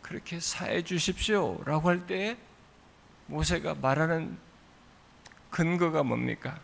그렇게 0.01 0.39
사해 0.39 0.83
주십시오 0.83 1.61
라고 1.65 1.89
할때 1.89 2.39
모세가 3.27 3.75
말하는 3.75 4.39
근거가 5.51 6.05
뭡니까? 6.05 6.61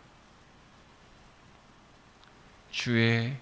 주의 2.71 3.37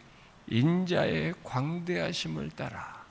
인자의 0.47 1.35
광대하심을 1.43 2.49
따라. 2.51 3.05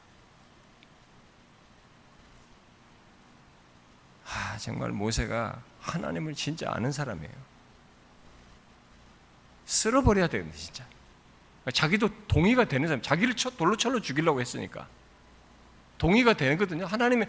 아, 4.26 4.56
정말 4.58 4.90
모세가 4.90 5.62
하나님을 5.80 6.34
진짜 6.34 6.72
아는 6.72 6.90
사람이에요. 6.90 7.32
쓸어버려야 9.66 10.26
되는데, 10.26 10.56
진짜. 10.56 10.84
자기도 11.72 12.08
동의가 12.26 12.64
되는 12.64 12.88
사람, 12.88 13.00
자기를 13.02 13.36
돌로 13.56 13.76
철로 13.76 14.00
죽이려고 14.00 14.40
했으니까. 14.40 14.88
동의가 16.00 16.32
되거든요. 16.32 16.86
하나님의 16.86 17.28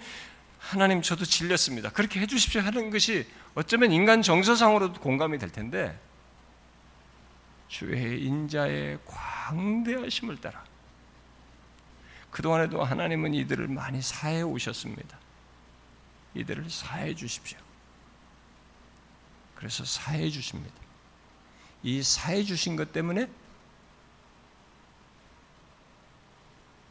하나님 0.57 1.01
저도 1.01 1.26
질렸습니다. 1.26 1.91
그렇게 1.91 2.22
해 2.22 2.26
주십시오 2.26 2.61
하는 2.61 2.89
것이 2.89 3.28
어쩌면 3.53 3.91
인간 3.91 4.22
정서상으로도 4.22 5.01
공감이 5.01 5.38
될 5.38 5.51
텐데 5.51 5.99
주의 7.67 8.24
인자의 8.24 8.99
광대하심을 9.05 10.39
따라 10.39 10.63
그동안에도 12.32 12.82
하나님은 12.84 13.34
이들을 13.34 13.67
많이 13.67 14.01
사해 14.01 14.41
오셨습니다. 14.41 15.19
이들을 16.34 16.69
사해 16.69 17.13
주십시오. 17.13 17.59
그래서 19.55 19.84
사해 19.84 20.30
주십니다. 20.30 20.74
이 21.84 22.01
사해 22.01 22.43
주신 22.43 22.78
것 22.78 22.93
때문에 22.93 23.28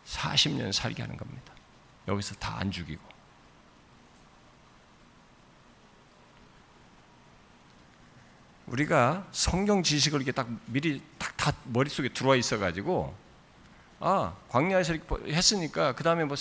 40년 0.05 0.73
살게 0.73 1.03
하는 1.03 1.17
겁니다. 1.17 1.50
여기서 2.11 2.35
다 2.37 2.59
안 2.59 2.71
죽이고. 2.71 3.01
우리가 8.67 9.27
성경 9.33 9.83
지식을 9.83 10.21
이렇게 10.21 10.33
딱 10.33 10.49
미리 10.67 11.03
딱 11.19 11.31
다 11.41 11.55
머릿속에 11.65 12.11
들어와 12.11 12.37
있어 12.37 12.59
가지고, 12.59 13.15
아, 13.99 14.35
광야에서 14.51 14.95
했으니까, 15.27 15.95
그 15.95 16.05
다음에 16.05 16.25
뭐 16.25 16.37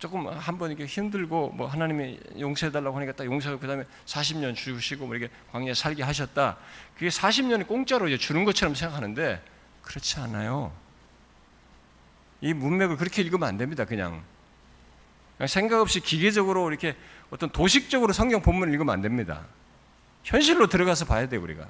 조금 0.00 0.26
한번 0.26 0.70
이렇게 0.72 0.84
힘들고, 0.84 1.50
뭐 1.50 1.68
하나님이 1.68 2.18
용서해 2.40 2.72
달라고 2.72 2.96
하니까 2.96 3.12
딱 3.12 3.24
용서하고, 3.24 3.60
그 3.60 3.68
다음에 3.68 3.84
40년 4.04 4.56
주시고, 4.56 5.06
뭐 5.06 5.14
이렇게 5.14 5.32
광야에 5.52 5.74
살게 5.74 6.02
하셨다. 6.02 6.56
그게 6.94 7.08
40년이 7.08 7.68
공짜로 7.68 8.08
이제 8.08 8.18
주는 8.18 8.44
것처럼 8.44 8.74
생각하는데, 8.74 9.40
그렇지 9.82 10.18
않아요. 10.18 10.72
이 12.40 12.52
문맥을 12.52 12.96
그렇게 12.96 13.22
읽으면 13.22 13.48
안 13.48 13.56
됩니다. 13.56 13.84
그냥. 13.84 14.24
생각 15.46 15.80
없이 15.80 16.00
기계적으로 16.00 16.68
이렇게 16.70 16.96
어떤 17.30 17.50
도식적으로 17.50 18.12
성경 18.12 18.42
본문을 18.42 18.72
읽으면 18.72 18.92
안 18.92 19.02
됩니다. 19.02 19.42
현실로 20.24 20.66
들어가서 20.68 21.06
봐야 21.06 21.28
돼요, 21.28 21.42
우리가. 21.42 21.66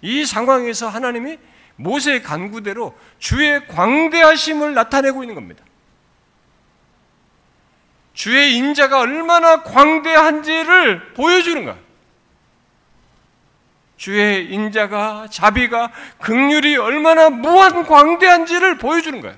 이 0.00 0.24
상황에서 0.24 0.88
하나님이 0.88 1.38
모세의 1.76 2.22
간구대로 2.22 2.96
주의 3.18 3.66
광대하심을 3.68 4.74
나타내고 4.74 5.22
있는 5.22 5.34
겁니다. 5.34 5.64
주의 8.14 8.56
인자가 8.56 8.98
얼마나 8.98 9.62
광대한지를 9.62 11.14
보여주는 11.14 11.64
거야. 11.64 11.78
주의 13.96 14.52
인자가 14.52 15.26
자비가 15.30 15.92
극률이 16.20 16.76
얼마나 16.76 17.30
무한 17.30 17.84
광대한지를 17.84 18.78
보여주는 18.78 19.20
거예요. 19.20 19.36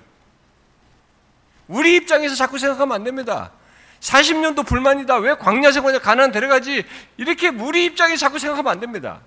우리 1.70 1.94
입장에서 1.96 2.34
자꾸 2.34 2.58
생각하면 2.58 2.96
안 2.96 3.04
됩니다. 3.04 3.52
40년도 4.00 4.66
불만이다. 4.66 5.16
왜 5.18 5.34
광야 5.36 5.70
생활에 5.70 5.98
가난 5.98 6.32
데려가지? 6.32 6.84
이렇게 7.16 7.48
우리 7.48 7.84
입장에 7.84 8.16
자꾸 8.16 8.38
생각하면 8.40 8.72
안 8.72 8.80
됩니다. 8.80 9.20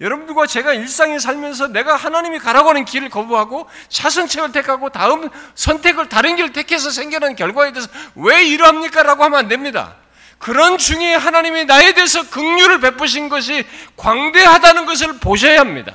여러분들과 0.00 0.46
제가 0.46 0.74
일상에 0.74 1.18
살면서 1.18 1.68
내가 1.68 1.96
하나님이 1.96 2.38
가라고 2.40 2.68
하는 2.68 2.84
길을 2.84 3.08
거부하고 3.08 3.68
차선책을 3.88 4.52
택하고 4.52 4.90
다음 4.90 5.28
선택을 5.54 6.08
다른 6.08 6.36
길을 6.36 6.52
택해서 6.52 6.90
생겨난 6.90 7.34
결과에 7.36 7.72
대해서 7.72 7.88
왜 8.14 8.44
이러합니까? 8.44 9.02
라고 9.02 9.24
하면 9.24 9.38
안 9.38 9.48
됩니다. 9.48 9.96
그런 10.38 10.76
중에 10.76 11.14
하나님이 11.14 11.64
나에 11.64 11.94
대해서 11.94 12.28
긍휼을 12.28 12.80
베푸신 12.80 13.28
것이 13.30 13.66
광대하다는 13.96 14.84
것을 14.84 15.14
보셔야 15.14 15.60
합니다. 15.60 15.94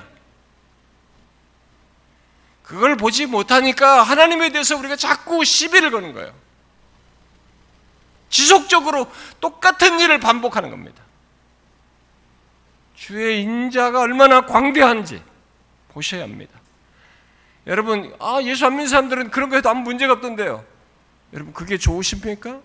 그걸 2.64 2.96
보지 2.96 3.26
못하니까 3.26 4.02
하나님에 4.02 4.50
대해서 4.50 4.78
우리가 4.78 4.96
자꾸 4.96 5.44
시비를 5.44 5.92
거는 5.92 6.14
거예요. 6.14 6.34
지속적으로 8.30 9.12
똑같은 9.40 10.00
일을 10.00 10.20
반복하는 10.20 10.72
겁니다. 10.72 11.04
주의 12.96 13.42
인자가 13.42 14.00
얼마나 14.00 14.46
광대한지 14.46 15.22
보셔야 15.90 16.24
합니다. 16.24 16.60
여러분, 17.68 18.16
아, 18.20 18.40
예수 18.42 18.66
안 18.66 18.74
믿는 18.74 18.88
사람들은 18.88 19.30
그런 19.30 19.50
거 19.50 19.58
해도 19.58 19.70
아무 19.70 19.82
문제가 19.82 20.14
없던데요. 20.14 20.66
여러분, 21.34 21.54
그게 21.54 21.78
좋으십니까? 21.78 22.62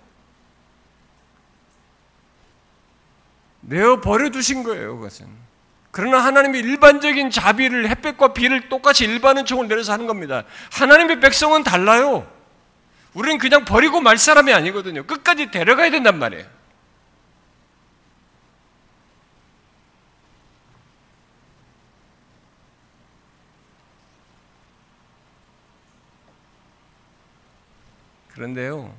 내어 3.61 4.01
버려두신 4.01 4.63
거예요, 4.63 4.97
그것은. 4.97 5.48
그러나 5.99 6.19
하나님의 6.25 6.61
일반적인 6.61 7.31
자비를, 7.31 7.89
햇볕과 7.91 8.33
비를 8.33 8.69
똑같이 8.69 9.03
일반은 9.03 9.45
총을 9.45 9.67
내려서 9.67 9.93
하는 9.93 10.07
겁니다. 10.07 10.45
하나님의 10.71 11.19
백성은 11.19 11.65
달라요. 11.65 12.25
우리는 13.15 13.37
그냥 13.39 13.65
버리고 13.65 14.01
말 14.01 14.17
사람이 14.17 14.53
아니거든요. 14.53 15.05
끝까지 15.09 15.51
데려가야 15.51 15.91
된단 15.91 16.21
말이에요. 16.21 16.47
그런데요, 28.29 28.97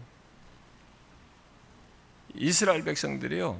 이스라엘 2.34 2.84
백성들이요, 2.84 3.58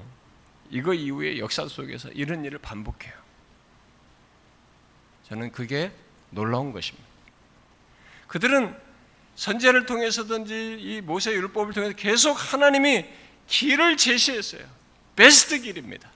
이거 0.72 0.94
이후에 0.94 1.38
역사 1.38 1.66
속에서 1.70 2.10
이런 2.10 2.44
일을 2.44 2.60
반복해요. 2.60 3.19
저는 5.30 5.52
그게 5.52 5.92
놀라운 6.32 6.72
것입니다. 6.72 7.08
그들은 8.28 8.76
선제를 9.36 9.86
통해서든지 9.86 10.78
이 10.80 11.02
모세 11.02 11.32
율법을 11.32 11.74
통해서 11.74 11.96
계속 11.96 12.34
하나님이 12.34 13.06
길을 13.48 13.98
제시했어요. 13.98 14.66
베스트 15.16 15.60
길입니다. 15.60 16.10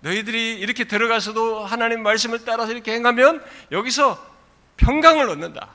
너희들이 0.00 0.58
이렇게 0.58 0.84
들어가서도 0.84 1.64
하나님 1.64 2.02
말씀을 2.02 2.44
따라서 2.44 2.72
이렇게 2.72 2.92
행하면 2.92 3.44
여기서 3.70 4.30
평강을 4.78 5.28
얻는다. 5.28 5.74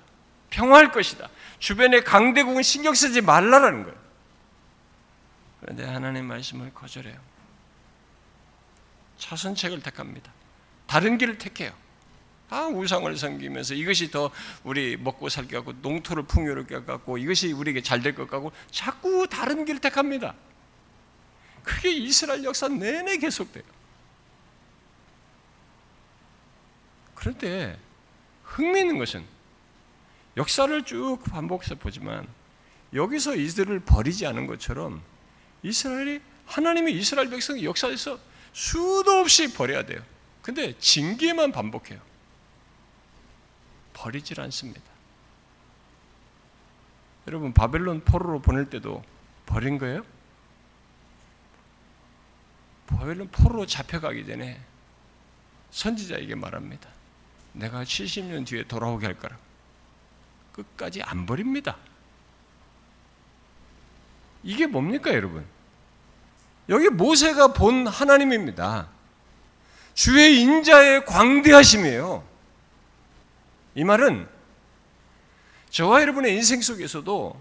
평화할 0.50 0.92
것이다. 0.92 1.30
주변에 1.60 2.02
강대국은 2.02 2.64
신경 2.64 2.94
쓰지 2.94 3.22
말라라는 3.22 3.84
거예요. 3.84 3.98
그런데 5.62 5.86
하나님 5.86 6.26
말씀을 6.26 6.74
거절해요. 6.74 7.20
차선책을 9.18 9.82
택합니다. 9.82 10.32
다른 10.88 11.18
길을 11.18 11.38
택해요. 11.38 11.85
아, 12.50 12.66
우상을 12.68 13.18
섬기면서 13.18 13.74
이것이 13.74 14.12
더 14.12 14.30
우리 14.64 14.98
먹고 14.98 15.30
살게 15.30 15.56
하고 15.58 15.74
농토를 15.82 16.24
풍요롭게 16.24 16.76
하고 16.88 17.18
이것이 17.18 17.52
우리에게 17.52 17.82
잘 17.82 18.02
될 18.02 18.14
것 18.16 18.30
같고 18.30 18.52
자꾸 18.72 19.28
다른 19.28 19.66
길을 19.66 19.82
택합니다. 19.82 20.36
그게 21.64 21.92
이스라엘 21.92 22.44
역사 22.44 22.68
내내 22.68 23.18
계속돼요. 23.18 23.64
그런데 27.16 27.78
흥미있는 28.44 29.00
것은 29.00 29.26
역사를 30.38 30.84
쭉 30.86 31.18
반복해서 31.24 31.76
보지만 31.76 32.28
여기서 32.94 33.36
이들을 33.36 33.80
버리지 33.82 34.28
않은 34.28 34.46
것처럼 34.48 35.02
이스라엘이 35.64 36.22
하나님이 36.46 36.94
이스라엘 36.94 37.30
백성 37.30 37.62
역사에서 37.62 38.20
수도 38.54 39.12
없이 39.20 39.52
버려야 39.54 39.84
돼요. 39.86 40.02
근데 40.42 40.78
징계만 40.78 41.52
반복해요. 41.52 42.00
버리질 43.96 44.40
않습니다. 44.42 44.84
여러분 47.28 47.54
바벨론 47.54 48.02
포로로 48.02 48.40
보낼 48.40 48.70
때도 48.70 49.04
버린 49.48 49.80
거예요? 49.80 50.04
바벨론 52.86 53.30
포로로 53.30 53.66
잡혀가기 53.66 54.28
전에 54.28 54.60
선지자에게 55.72 56.36
말합니다. 56.36 56.88
내가 57.54 57.84
70년 57.84 58.46
뒤에 58.46 58.64
돌아오게 58.66 59.08
할 59.08 59.18
거라. 59.18 59.38
끝까지 60.52 61.02
안 61.02 61.26
버립니다. 61.26 61.78
이게 64.44 64.68
뭡니까, 64.68 65.12
여러분? 65.14 65.46
여기 66.70 66.90
모세가 66.90 67.54
본 67.54 67.88
하나님입니다. 67.88 68.88
주의 69.96 70.42
인자의 70.42 71.06
광대하심이에요. 71.06 72.35
이 73.76 73.84
말은 73.84 74.28
저와 75.70 76.02
여러분의 76.02 76.34
인생 76.36 76.62
속에서도 76.62 77.40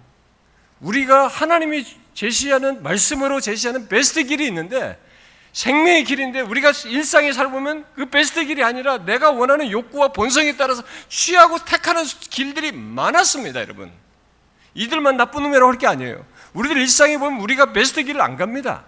우리가 0.80 1.28
하나님이 1.28 1.87
제시하는 2.14 2.82
말씀으로 2.82 3.41
제시하는 3.41 3.89
베스트 3.89 4.24
길이 4.24 4.47
있는데 4.49 5.01
생명의 5.53 6.03
길인데 6.03 6.41
우리가 6.41 6.72
일상에 6.87 7.32
살보면 7.32 7.87
그 7.95 8.07
베스트 8.07 8.45
길이 8.45 8.64
아니라 8.64 8.99
내가 9.05 9.30
원하는 9.30 9.70
욕구와 9.70 10.09
본성에 10.09 10.57
따라서 10.57 10.82
취하고 11.09 11.59
택하는 11.64 12.03
길들이 12.05 12.72
많았습니다, 12.72 13.61
여러분. 13.61 13.93
이들만 14.74 15.16
나쁜 15.16 15.45
놈이라고 15.45 15.70
할 15.70 15.78
게 15.78 15.87
아니에요. 15.87 16.26
우리들 16.55 16.76
일상에 16.78 17.18
보면 17.18 17.41
우리가 17.41 17.72
베스트 17.72 18.03
길을 18.03 18.20
안 18.20 18.37
갑니다. 18.37 18.85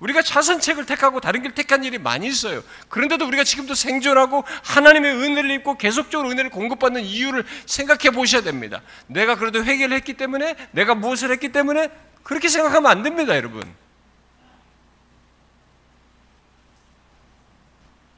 우리가 0.00 0.22
차선책을 0.22 0.86
택하고 0.86 1.20
다른 1.20 1.42
길 1.42 1.54
택한 1.54 1.84
일이 1.84 1.98
많이 1.98 2.26
있어요. 2.26 2.62
그런데도 2.88 3.26
우리가 3.26 3.44
지금도 3.44 3.74
생존하고 3.74 4.44
하나님의 4.64 5.12
은혜를 5.12 5.50
입고 5.52 5.76
계속적으로 5.76 6.30
은혜를 6.30 6.50
공급받는 6.50 7.02
이유를 7.02 7.44
생각해 7.66 8.10
보셔야 8.10 8.42
됩니다. 8.42 8.82
내가 9.06 9.36
그래도 9.36 9.62
회개를 9.62 9.96
했기 9.96 10.14
때문에 10.14 10.56
내가 10.72 10.94
무엇을 10.94 11.30
했기 11.30 11.52
때문에 11.52 11.90
그렇게 12.22 12.48
생각하면 12.48 12.90
안 12.90 13.02
됩니다, 13.02 13.36
여러분. 13.36 13.62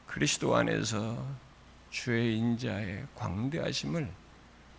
그리스도 0.07 0.55
안에서 0.57 1.25
주의 1.91 2.37
인자의 2.37 3.07
광대하심을 3.17 4.09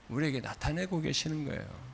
우리에게 0.10 0.42
나타내고 0.42 1.02
계시는 1.02 1.46
거예요. 1.46 1.93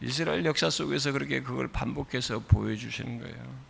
이스라엘 0.00 0.44
역사 0.44 0.70
속에서 0.70 1.12
그렇게 1.12 1.42
그걸 1.42 1.68
반복해서 1.68 2.38
보여주시는 2.40 3.20
거예요. 3.20 3.68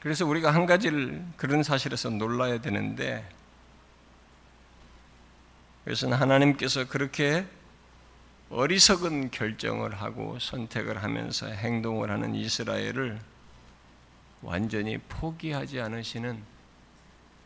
그래서 0.00 0.24
우리가 0.24 0.54
한 0.54 0.64
가지를 0.64 1.24
그런 1.36 1.62
사실에서 1.62 2.08
놀라야 2.08 2.60
되는데, 2.60 3.28
그것은 5.84 6.12
하나님께서 6.12 6.86
그렇게 6.86 7.46
어리석은 8.50 9.30
결정을 9.30 10.00
하고 10.00 10.38
선택을 10.38 11.02
하면서 11.02 11.46
행동을 11.46 12.10
하는 12.10 12.34
이스라엘을 12.34 13.20
완전히 14.40 14.98
포기하지 14.98 15.80
않으시는 15.80 16.42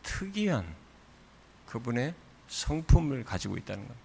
특이한 0.03 0.65
그분의 1.65 2.13
성품을 2.47 3.23
가지고 3.25 3.57
있다는 3.57 3.85
겁니다. 3.87 4.02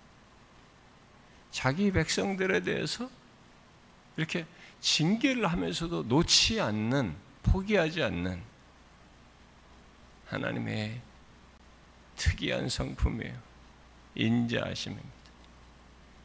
자기 1.51 1.91
백성들에 1.91 2.61
대해서 2.61 3.11
이렇게 4.17 4.47
징계를 4.81 5.47
하면서도 5.47 6.05
놓지 6.05 6.61
않는, 6.61 7.15
포기하지 7.43 8.03
않는 8.03 8.43
하나님의 10.27 11.01
특이한 12.17 12.69
성품이에요. 12.69 13.35
인자하심입니다. 14.15 15.09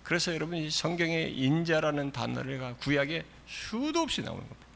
그래서 0.04 0.34
여러분 0.34 0.58
이 0.58 0.70
성경에 0.70 1.22
인자라는 1.24 2.12
단어가 2.12 2.76
구약에 2.76 3.24
수도 3.48 4.02
없이 4.02 4.22
나오는 4.22 4.42
겁니다. 4.42 4.68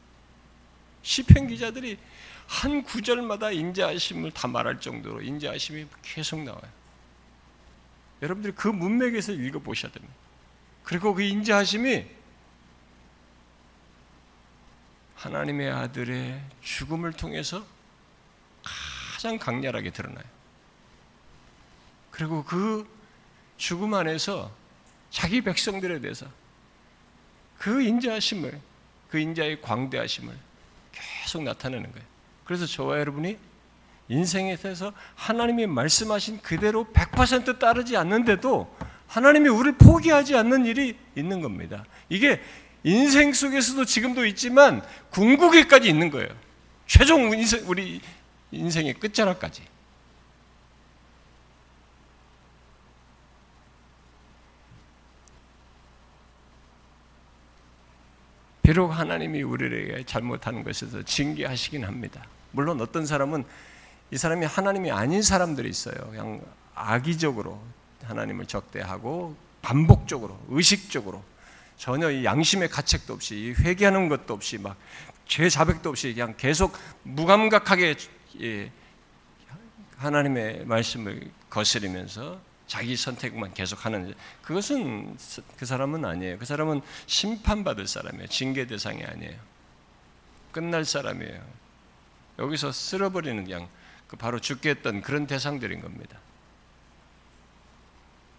시편 1.02 1.48
기자들이 1.48 1.98
한 2.46 2.82
구절마다 2.82 3.50
인자하심을 3.50 4.32
다 4.32 4.48
말할 4.48 4.80
정도로 4.80 5.20
인자하심이 5.20 5.86
계속 6.02 6.42
나와요. 6.42 6.62
여러분들이 8.22 8.54
그 8.54 8.68
문맥에서 8.68 9.32
읽어 9.32 9.58
보셔야 9.58 9.92
됩니다. 9.92 10.14
그리고 10.88 11.12
그 11.12 11.20
인자하심이 11.20 12.06
하나님의 15.16 15.70
아들의 15.70 16.42
죽음을 16.62 17.12
통해서 17.12 17.62
가장 19.12 19.38
강렬하게 19.38 19.90
드러나요. 19.90 20.24
그리고 22.10 22.42
그 22.42 22.88
죽음 23.58 23.92
안에서 23.92 24.50
자기 25.10 25.42
백성들에 25.42 26.00
대해서 26.00 26.24
그 27.58 27.82
인자하심을 27.82 28.58
그 29.10 29.18
인자의 29.18 29.60
광대하심을 29.60 30.34
계속 30.92 31.42
나타내는 31.42 31.92
거예요. 31.92 32.06
그래서 32.44 32.64
저와 32.64 32.98
여러분이 32.98 33.36
인생에 34.08 34.56
대해서 34.56 34.94
하나님이 35.16 35.66
말씀하신 35.66 36.40
그대로 36.40 36.86
100% 36.94 37.58
따르지 37.58 37.94
않는데도 37.98 38.74
하나님이 39.08 39.48
우리를 39.48 39.78
포기하지 39.78 40.36
않는 40.36 40.66
일이 40.66 40.96
있는 41.16 41.40
겁니다. 41.40 41.84
이게 42.08 42.40
인생 42.84 43.32
속에서도 43.32 43.84
지금도 43.84 44.24
있지만 44.26 44.82
궁극에까지 45.10 45.88
있는 45.88 46.10
거예요. 46.10 46.28
최종 46.86 47.32
인생, 47.32 47.64
우리 47.66 48.00
인생의 48.52 48.94
끝자락까지. 48.94 49.62
비록 58.62 58.90
하나님이 58.90 59.42
우리에게 59.42 60.04
잘못하는 60.04 60.62
것에서 60.62 61.02
징계하시긴 61.02 61.84
합니다. 61.84 62.22
물론 62.52 62.80
어떤 62.82 63.06
사람은 63.06 63.44
이 64.10 64.18
사람이 64.18 64.44
하나님이 64.44 64.90
아닌 64.90 65.22
사람들이 65.22 65.68
있어요. 65.70 65.94
그냥 66.10 66.42
악의적으로 66.74 67.58
하나님을 68.04 68.46
적대하고 68.46 69.36
반복적으로 69.62 70.38
의식적으로 70.48 71.22
전혀 71.76 72.24
양심의 72.24 72.68
가책도 72.68 73.12
없이 73.12 73.54
회개하는 73.58 74.08
것도 74.08 74.34
없이 74.34 74.58
막 74.58 74.76
죄 75.28 75.48
자백도 75.50 75.90
없이 75.90 76.14
그냥 76.14 76.34
계속 76.36 76.76
무감각하게 77.02 77.94
예, 78.40 78.72
하나님의 79.98 80.64
말씀을 80.64 81.30
거스리면서 81.50 82.40
자기 82.66 82.96
선택만 82.96 83.52
계속하는 83.54 84.14
그것은 84.42 85.16
그 85.58 85.66
사람은 85.66 86.04
아니에요. 86.04 86.38
그 86.38 86.44
사람은 86.44 86.80
심판받을 87.06 87.86
사람이에요. 87.86 88.26
징계 88.28 88.66
대상이 88.66 89.04
아니에요. 89.04 89.38
끝날 90.50 90.84
사람이에요. 90.84 91.42
여기서 92.38 92.72
쓸어버리는 92.72 93.44
그냥 93.44 93.68
그 94.06 94.16
바로 94.16 94.40
죽겠던 94.40 95.02
그런 95.02 95.26
대상들인 95.26 95.80
겁니다. 95.80 96.18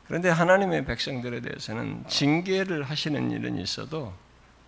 그런데 0.10 0.30
하나님의 0.30 0.86
백성들에 0.86 1.40
대해서는 1.42 2.04
징계를 2.08 2.82
하시는 2.82 3.30
일은 3.30 3.60
있어도 3.60 4.12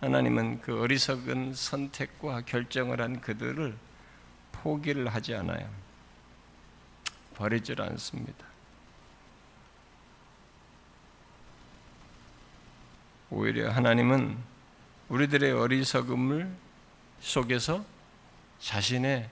하나님은 0.00 0.60
그 0.60 0.80
어리석은 0.80 1.54
선택과 1.54 2.42
결정을 2.42 3.00
한 3.00 3.20
그들을 3.20 3.76
포기를 4.52 5.08
하지 5.08 5.34
않아요. 5.34 5.68
버리질 7.34 7.82
않습니다. 7.82 8.46
오히려 13.28 13.68
하나님은 13.72 14.38
우리들의 15.08 15.50
어리석음을 15.50 16.54
속에서 17.18 17.84
자신의 18.60 19.28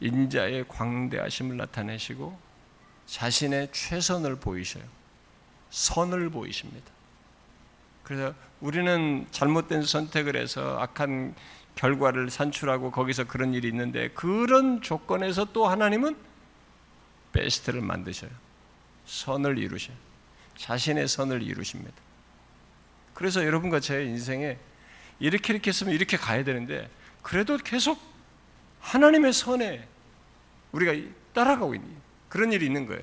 인자의 0.00 0.68
광대하심을 0.68 1.56
나타내시고 1.56 2.49
자신의 3.10 3.70
최선을 3.72 4.36
보이셔요. 4.36 4.84
선을 5.70 6.30
보이십니다. 6.30 6.86
그래서 8.04 8.34
우리는 8.60 9.26
잘못된 9.32 9.82
선택을 9.82 10.36
해서 10.36 10.78
악한 10.78 11.34
결과를 11.74 12.30
산출하고 12.30 12.92
거기서 12.92 13.24
그런 13.24 13.52
일이 13.52 13.68
있는데 13.68 14.10
그런 14.10 14.80
조건에서 14.80 15.46
또 15.52 15.66
하나님은 15.66 16.16
베스트를 17.32 17.80
만드셔요. 17.80 18.30
선을 19.06 19.58
이루셔요. 19.58 19.96
자신의 20.56 21.08
선을 21.08 21.42
이루십니다. 21.42 21.94
그래서 23.14 23.44
여러분과 23.44 23.80
제 23.80 24.04
인생에 24.04 24.56
이렇게 25.18 25.52
이렇게 25.52 25.70
했으면 25.70 25.94
이렇게 25.94 26.16
가야 26.16 26.44
되는데 26.44 26.88
그래도 27.22 27.56
계속 27.58 28.00
하나님의 28.80 29.32
선에 29.32 29.86
우리가 30.72 31.12
따라가고 31.32 31.74
있는 31.74 31.99
그런 32.30 32.52
일이 32.52 32.66
있는 32.66 32.86
거예요. 32.86 33.02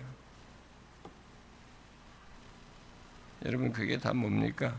여러분 3.46 3.72
그게 3.72 4.00
다 4.00 4.14
뭡니까? 4.14 4.76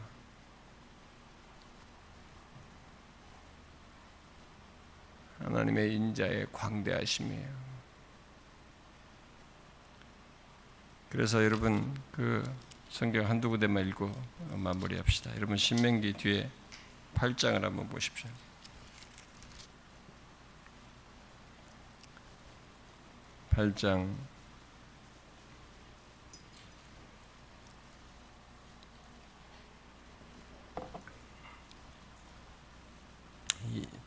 하나님의 5.39 5.95
인자의 5.95 6.49
광대하심이에요. 6.53 7.69
그래서 11.11 11.45
여러분 11.45 11.95
그 12.11 12.43
성경 12.91 13.29
한두 13.29 13.51
구대만 13.51 13.87
읽고 13.89 14.11
마무리합시다. 14.51 15.37
여러분 15.37 15.57
신명기 15.57 16.15
뒤에 16.15 16.51
8장을 17.15 17.61
한번 17.61 17.89
보십시오. 17.89 18.29
팔장 23.51 24.17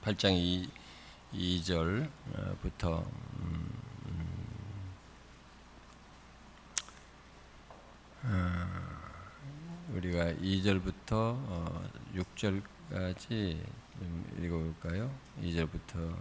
8장 0.04 0.34
2, 0.34 0.68
2절부터 1.32 3.06
음, 3.39 3.70
어, 8.24 8.68
우리가 9.93 10.34
2절부터 10.34 11.38
6절까지 12.16 13.60
어, 13.99 14.24
읽어볼까요? 14.41 15.12
2절부터 15.43 16.16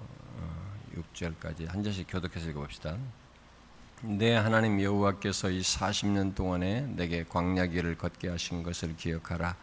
6절까지 0.94 1.66
어, 1.66 1.70
한 1.70 1.82
절씩 1.82 2.06
교독해서 2.06 2.50
읽어봅시다. 2.50 2.98
내 4.02 4.34
하나님 4.34 4.80
여호와께서 4.80 5.48
이 5.50 5.60
40년 5.62 6.34
동안에 6.34 6.82
내게 6.96 7.24
광야길을 7.24 7.96
걷게 7.96 8.28
하신 8.28 8.62
것을 8.62 8.94
기억하라. 8.96 9.56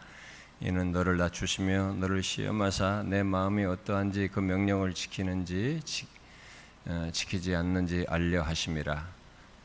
이는 0.60 0.90
너를 0.90 1.16
낮추시며 1.18 1.94
너를 2.00 2.22
시험하사 2.22 3.04
내 3.06 3.22
마음이 3.22 3.64
어떠한지 3.64 4.28
그 4.32 4.40
명령을 4.40 4.92
지키는지 4.92 5.80
어, 6.86 7.10
지키지 7.12 7.54
않는지 7.54 8.04
알려 8.08 8.42
하심이라. 8.42 9.18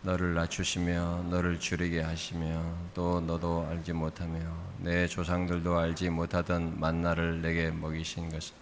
너를 0.04 0.36
낮추시며 0.36 1.28
너를 1.30 1.60
줄이게 1.60 2.02
하시며 2.02 2.62
또 2.94 3.22
너도 3.22 3.66
알지 3.70 3.94
못하며 3.94 4.38
내 4.80 5.08
조상들도 5.08 5.80
알지 5.80 6.10
못하던 6.10 6.80
만나를 6.80 7.42
내게 7.42 7.72
먹이신 7.72 8.30
것은 8.30 8.54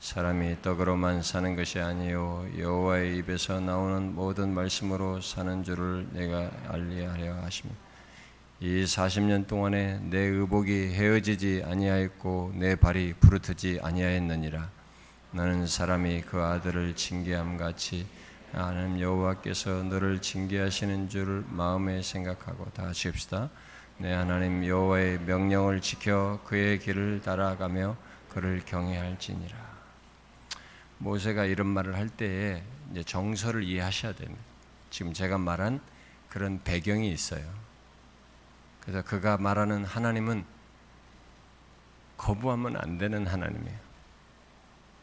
사람이 0.00 0.62
떡으로만 0.62 1.22
사는 1.22 1.54
것이 1.54 1.78
아니요 1.78 2.44
여호와의 2.58 3.18
입에서 3.18 3.60
나오는 3.60 4.14
모든 4.14 4.52
말씀으로 4.52 5.20
사는 5.20 5.62
줄을 5.62 6.08
내가 6.12 6.50
알리하려 6.68 7.34
하시며 7.36 7.72
이 8.62 8.84
40년 8.84 9.46
동안에 9.46 10.00
내 10.10 10.18
의복이 10.18 10.92
헤어지지 10.92 11.62
아니하였고 11.64 12.52
내 12.56 12.76
발이 12.76 13.14
부르트지 13.14 13.80
아니하였느니라 13.82 14.68
너는 15.30 15.66
사람이 15.66 16.20
그 16.22 16.42
아들을 16.42 16.94
징계함 16.94 17.56
같이 17.56 18.06
하나님 18.52 19.00
여호와께서 19.00 19.84
너를 19.84 20.20
징계하시는 20.20 21.08
줄을 21.08 21.42
마음에 21.48 22.02
생각하고 22.02 22.66
다 22.74 22.88
합시다. 22.88 23.48
내 23.96 24.12
하나님 24.12 24.66
여호와의 24.66 25.20
명령을 25.20 25.80
지켜 25.80 26.40
그의 26.44 26.80
길을 26.80 27.22
따라가며 27.22 27.96
그를 28.28 28.60
경외할지니라. 28.66 29.56
모세가 30.98 31.46
이런 31.46 31.66
말을 31.68 31.96
할 31.96 32.10
때에 32.10 32.62
정서를 33.06 33.62
이해하셔야 33.62 34.12
됩니다. 34.12 34.42
지금 34.90 35.14
제가 35.14 35.38
말한 35.38 35.80
그런 36.28 36.60
배경이 36.62 37.10
있어요. 37.10 37.69
그래서 38.80 39.02
그가 39.02 39.36
말하는 39.36 39.84
하나님은 39.84 40.44
거부하면 42.16 42.76
안 42.76 42.98
되는 42.98 43.26
하나님이에요. 43.26 43.78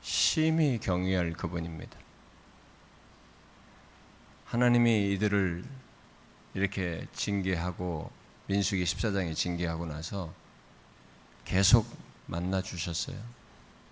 심히 0.02 0.80
경외할 0.80 1.34
그분입니다. 1.34 1.98
하나님이 4.46 5.12
이들을 5.14 5.64
이렇게 6.54 7.06
징계하고 7.14 8.10
민수기 8.48 8.84
14장에 8.84 9.36
징계하고 9.36 9.86
나서 9.86 10.34
계속 11.44 11.86
만나 12.28 12.62
주셨어요. 12.62 13.18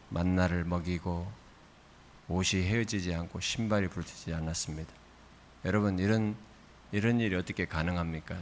만나를 0.10 0.64
먹이고 0.64 1.32
옷이 2.28 2.64
헤어지지 2.64 3.14
않고 3.14 3.40
신발이 3.40 3.88
불티지 3.90 4.34
않았습니다. 4.34 4.92
여러분 5.66 6.00
이런 6.00 6.36
이런 6.92 7.20
일이 7.20 7.36
어떻게 7.36 7.66
가능합니까? 7.66 8.38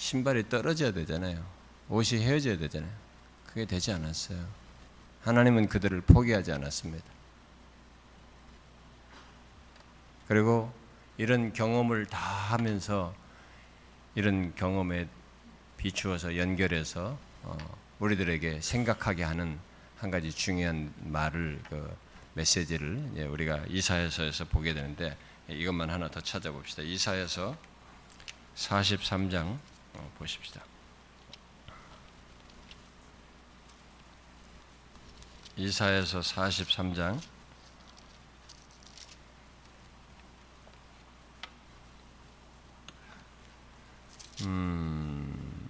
신발이 0.00 0.48
떨어져야 0.48 0.92
되잖아요. 0.92 1.44
옷이 1.90 2.22
헤어져야 2.22 2.56
되잖아요. 2.56 2.90
그게 3.46 3.66
되지 3.66 3.92
않았어요. 3.92 4.42
하나님은 5.20 5.68
그들을 5.68 6.00
포기하지 6.00 6.52
않았습니다. 6.52 7.04
그리고 10.26 10.72
이런 11.18 11.52
경험을 11.52 12.06
다 12.06 12.18
하면서 12.18 13.14
이런 14.14 14.54
경험에 14.54 15.06
비추어서 15.76 16.38
연결해서 16.38 17.18
어, 17.42 17.58
우리들에게 17.98 18.62
생각하게 18.62 19.24
하는 19.24 19.58
한 19.98 20.10
가지 20.10 20.30
중요한 20.30 20.94
말을 21.04 21.60
그 21.68 21.94
메시지를 22.32 23.28
우리가 23.30 23.64
이사야서에서 23.68 24.46
보게 24.46 24.72
되는데 24.72 25.14
이것만 25.46 25.90
하나 25.90 26.08
더 26.08 26.22
찾아봅시다. 26.22 26.84
이사야서 26.84 27.54
43장 28.56 29.44
어, 29.44 29.69
보십시다. 30.18 30.62
이사야서 35.56 36.20
43장 36.20 37.20
음, 44.42 45.68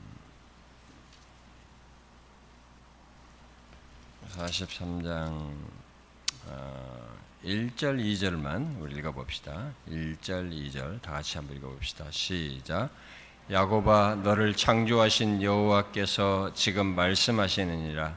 43장 4.28 5.52
어, 6.46 7.18
1절 7.44 8.00
2절만 8.00 8.80
우리 8.80 8.96
읽어봅시다. 8.96 9.72
1절 9.88 10.52
2절 10.52 11.02
다 11.02 11.12
같이 11.12 11.36
한번 11.36 11.56
읽어봅시다. 11.56 12.10
시작. 12.10 12.90
야곱아 13.50 14.20
너를 14.22 14.54
창조하신 14.54 15.42
여호와께서 15.42 16.52
지금 16.54 16.86
말씀하시느니라. 16.94 18.16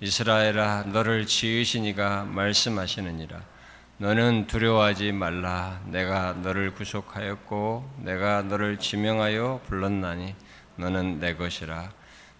이스라엘아 0.00 0.82
너를 0.92 1.24
지으시니가 1.24 2.24
말씀하시느니라. 2.24 3.40
너는 3.96 4.46
두려워하지 4.46 5.12
말라. 5.12 5.80
내가 5.86 6.34
너를 6.34 6.74
구속하였고 6.74 7.92
내가 8.02 8.42
너를 8.42 8.78
지명하여 8.78 9.62
불렀나니 9.66 10.34
너는 10.76 11.18
내 11.18 11.34
것이라. 11.34 11.90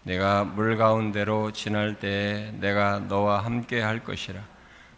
내가 0.03 0.45
물 0.45 0.77
가운데로 0.77 1.53
지날 1.53 1.99
때에 1.99 2.53
내가 2.61 2.99
너와 2.99 3.43
함께 3.43 3.81
할 3.81 4.05
것이라. 4.05 4.39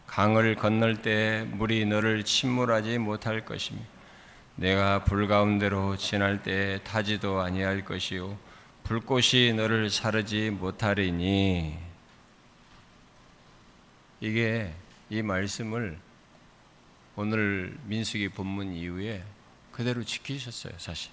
강을 0.09 0.57
건널 0.57 0.97
때에 0.97 1.45
물이 1.45 1.87
너를 1.87 2.25
침몰하지 2.25 2.99
못할 2.99 3.45
것이며 3.45 3.79
내가 4.57 5.05
불 5.05 5.29
가운데로 5.29 5.97
지날 5.97 6.43
때에 6.43 6.79
타지도 6.79 7.41
아니할 7.41 7.85
것이요 7.85 8.39
불꽃이 8.85 9.53
너를 9.55 9.91
사르지 9.91 10.51
못하리니 10.51 11.79
이게 14.21 14.75
이 15.11 15.23
말씀을 15.23 15.99
오늘 17.17 17.77
민수기 17.85 18.31
본문 18.31 18.73
이후에 18.73 19.23
그대로 19.73 20.03
지키셨어요, 20.03 20.73
사실. 20.79 21.11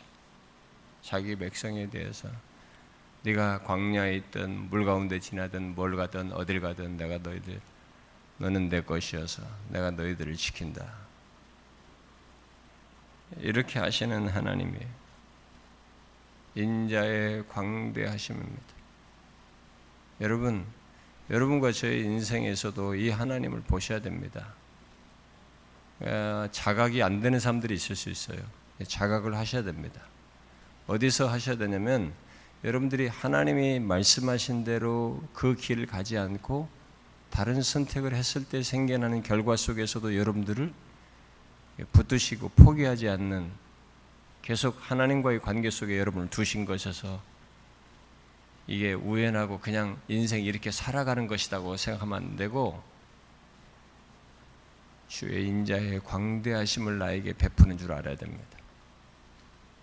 자기 1.02 1.36
백성에 1.36 1.90
대해서 1.90 2.30
네가 3.24 3.60
광야에 3.60 4.16
있든 4.16 4.70
물 4.70 4.86
가운데 4.86 5.20
지나든 5.20 5.76
뭘 5.76 5.96
가든 5.98 6.32
어딜 6.32 6.62
가든 6.62 6.96
내가 6.96 7.18
너희들 7.18 7.60
너는 8.38 8.70
내 8.70 8.82
것이어서 8.82 9.44
내가 9.70 9.92
너희들을 9.92 10.36
지킨다. 10.36 11.03
이렇게 13.40 13.80
하시는 13.80 14.28
하나님이 14.28 14.78
인자의 16.56 17.48
광대하심입니다. 17.48 18.62
여러분, 20.22 20.66
여러분과 21.30 21.72
저의 21.72 22.04
인생에서도 22.04 22.96
이 22.96 23.10
하나님을 23.10 23.62
보셔야 23.62 24.02
됩니다. 24.02 24.54
어, 26.02 26.48
자각이 26.52 27.02
안 27.02 27.22
되는 27.22 27.40
사람들이 27.40 27.74
있을 27.74 27.96
수 27.96 28.10
있어요. 28.10 28.40
자각을 28.86 29.36
하셔야 29.36 29.64
됩니다. 29.64 30.02
어디서 30.88 31.30
하셔야 31.30 31.58
되냐면 31.58 32.14
여러분들이 32.64 33.08
하나님이 33.08 33.80
말씀하신 33.80 34.64
대로 34.64 35.24
그 35.34 35.56
길을 35.56 35.86
가지 35.86 36.18
않고 36.18 36.68
다른 37.30 37.62
선택을 37.62 38.14
했을 38.14 38.46
때 38.46 38.62
생겨나는 38.62 39.24
결과 39.24 39.56
속에서도 39.56 40.16
여러분들을 40.16 40.72
붙드시고 41.92 42.50
포기하지 42.50 43.10
않는 43.10 43.52
계속 44.42 44.78
하나님과의 44.80 45.40
관계 45.40 45.70
속에 45.70 45.98
여러분을 46.00 46.30
두신 46.30 46.66
것에서 46.66 47.22
이게 48.68 48.94
우연하고 48.94 49.60
그냥 49.60 49.98
인생 50.08 50.44
이렇게 50.44 50.72
살아가는 50.72 51.28
것이라고 51.28 51.76
생각하면 51.78 52.18
안 52.18 52.36
되고 52.36 52.82
주의 55.08 55.48
인자의 55.48 56.02
광대하심을 56.04 56.98
나에게 56.98 57.34
베푸는 57.34 57.78
줄 57.78 57.92
알아야 57.92 58.16
됩니다. 58.16 58.58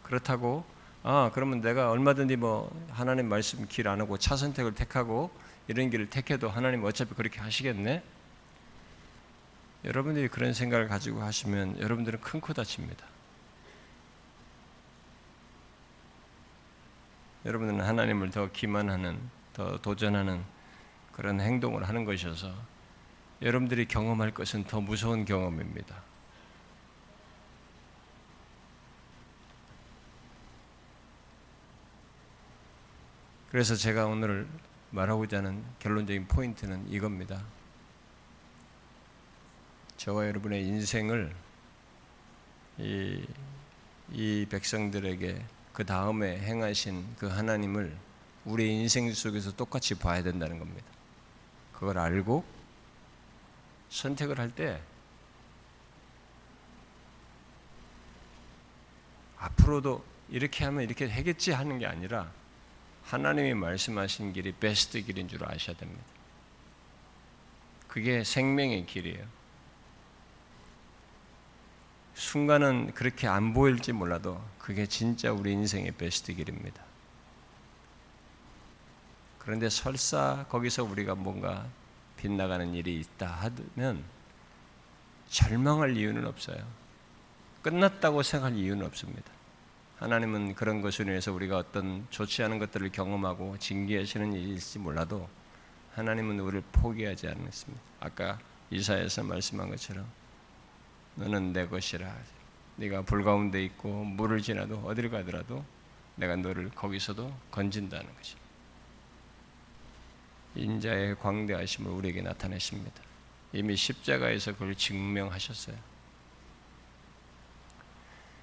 그렇다고 0.03 0.65
아 1.03 1.31
그러면 1.33 1.61
내가 1.61 1.91
얼마든지 1.91 2.37
뭐 2.37 2.71
하나님 2.91 3.29
말씀 3.29 3.67
길 3.69 3.87
안 3.89 4.01
하고 4.01 4.19
차 4.19 4.37
선택을 4.37 4.75
택하고 4.75 5.31
이런 5.69 5.89
길을 5.89 6.11
택해도 6.11 6.49
하나님 6.49 6.85
어차피 6.85 7.15
그렇게 7.15 7.41
하시겠네? 7.41 8.03
여러분들이 9.85 10.29
그런 10.29 10.53
생각을 10.53 10.89
가지고 10.89 11.23
하시면 11.23 11.81
여러분들은 11.81 12.21
큰 12.21 12.41
코 12.41 12.53
다칩니다. 12.53 13.07
여러분들은 17.47 17.81
하나님을 17.81 18.31
더 18.31 18.51
기만하는, 18.53 19.19
더 19.55 19.81
도전하는 19.81 20.45
그런 21.13 21.41
행동을 21.41 21.89
하는 21.89 22.05
것이어서 22.05 22.55
여러분들이 23.41 23.87
경험할 23.87 24.33
것은 24.33 24.65
더 24.65 24.81
무서운 24.81 25.25
경험입니다. 25.25 26.03
그래서 33.51 33.75
제가 33.75 34.07
오늘 34.07 34.47
말하고자 34.91 35.39
하는 35.39 35.65
결론적인 35.79 36.29
포인트는 36.29 36.89
이겁니다. 36.89 37.43
저와 40.01 40.27
여러분의 40.29 40.65
인생을 40.65 41.31
이, 42.79 43.23
이 44.11 44.47
백성들에게 44.49 45.45
그 45.75 45.85
다음에 45.85 46.39
행하신 46.39 47.17
그 47.19 47.27
하나님을 47.27 47.95
우리 48.47 48.73
인생 48.73 49.13
속에서 49.13 49.55
똑같이 49.55 49.99
봐야 49.99 50.23
된다는 50.23 50.59
겁니다. 50.59 50.87
그걸 51.75 51.99
알고 51.99 52.43
선택을 53.91 54.39
할 54.39 54.51
때 54.53 54.81
앞으로도 59.37 60.03
이렇게 60.31 60.65
하면 60.65 60.83
이렇게 60.83 61.11
하겠지 61.11 61.53
하는 61.53 61.79
게 61.79 61.85
아니라 61.85 62.33
하나님이 63.05 63.53
말씀하신 63.53 64.33
길이 64.33 64.53
베스트 64.53 65.03
길인 65.03 65.29
줄 65.29 65.45
아셔야 65.45 65.77
됩니다. 65.77 66.03
그게 67.87 68.25
생명의 68.25 68.87
길이에요. 68.87 69.40
순간은 72.31 72.93
그렇게 72.95 73.27
안 73.27 73.53
보일지 73.53 73.91
몰라도 73.91 74.41
그게 74.61 74.87
진짜 74.87 75.33
우리 75.33 75.51
인생의 75.51 75.91
베스트 75.99 76.33
길입니다. 76.33 76.81
그런데 79.41 79.69
설사 79.69 80.47
거기서 80.49 80.85
우리가 80.85 81.17
뭔가 81.17 81.67
빗나가는 82.17 82.73
일이 82.73 83.01
있다 83.01 83.53
하면 83.75 84.05
절망할 85.29 85.97
이유는 85.97 86.25
없어요. 86.25 86.65
끝났다고 87.63 88.23
생각할 88.23 88.57
이유는 88.57 88.87
없습니다. 88.87 89.33
하나님은 89.99 90.55
그런 90.55 90.83
것으로 90.83 91.11
인해서 91.11 91.33
우리가 91.33 91.59
어떤 91.59 92.07
좋지 92.11 92.45
않은 92.45 92.61
것들을 92.61 92.93
경험하고 92.93 93.59
징계하시는 93.59 94.35
일일지 94.35 94.79
몰라도 94.79 95.29
하나님은 95.97 96.39
우리를 96.39 96.63
포기하지 96.71 97.27
않습니다. 97.27 97.83
아까 97.99 98.39
이사에서 98.71 99.25
말씀한 99.25 99.69
것처럼 99.71 100.20
너는 101.17 101.53
내 101.53 101.67
것이라. 101.67 102.15
네가 102.77 103.03
불 103.03 103.25
가운데 103.25 103.63
있고 103.65 104.05
물을 104.05 104.41
지나도 104.41 104.79
어디를 104.87 105.11
가더라도 105.11 105.65
내가 106.17 106.37
너를 106.37 106.71
거기서도 106.71 107.35
건진다는 107.51 108.15
것이. 108.17 108.37
인자의 110.55 111.19
광대하심을 111.19 111.91
우리에게 111.91 112.23
나타내십니다. 112.23 113.03
이미 113.53 113.77
십자가에서 113.77 114.53
그걸 114.53 114.75
증명하셨어요. 114.75 115.77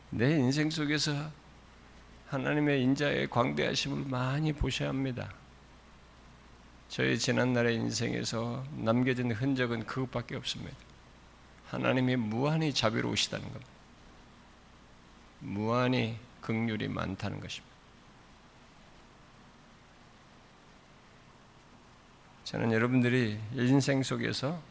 내 0.09 0.31
인생 0.31 0.69
속에서 0.69 1.31
하나님의 2.27 2.81
인자의 2.83 3.29
광대하심을 3.29 4.09
많이 4.09 4.53
보셔야 4.53 4.89
합니다. 4.89 5.33
저의 6.89 7.19
지난날의 7.19 7.75
인생에서 7.75 8.65
남겨진 8.77 9.31
흔적은 9.31 9.85
그것밖에 9.85 10.35
없습니다. 10.37 10.86
하나님이 11.69 12.15
무한히 12.15 12.73
자비로우시다는 12.73 13.45
겁니다. 13.45 13.67
무한히 15.39 16.17
극률이 16.41 16.87
많다는 16.87 17.39
것입니다. 17.39 17.75
저는 22.45 22.71
여러분들이 22.71 23.37
인생 23.53 24.01
속에서 24.01 24.61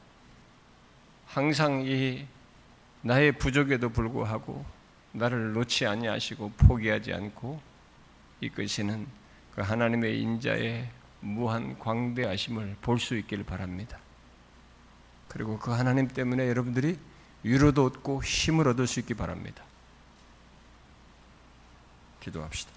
항상 1.26 1.82
이 1.84 2.26
나의 3.02 3.32
부족에도 3.32 3.90
불구하고 3.90 4.64
나를 5.12 5.52
놓지 5.52 5.86
아니하시고 5.86 6.52
포기하지 6.52 7.12
않고 7.12 7.60
이끄시는 8.40 9.06
그 9.54 9.60
하나님의 9.60 10.20
인자의 10.20 10.88
무한 11.20 11.78
광대하심을 11.78 12.76
볼 12.80 12.98
수 12.98 13.16
있기를 13.16 13.44
바랍니다. 13.44 13.98
그리고 15.28 15.58
그 15.58 15.70
하나님 15.70 16.08
때문에 16.08 16.48
여러분들이 16.48 16.98
위로도 17.42 17.84
얻고 17.84 18.22
힘을 18.22 18.68
얻을 18.68 18.86
수 18.86 19.00
있기 19.00 19.14
바랍니다. 19.14 19.62
기도합시다. 22.20 22.75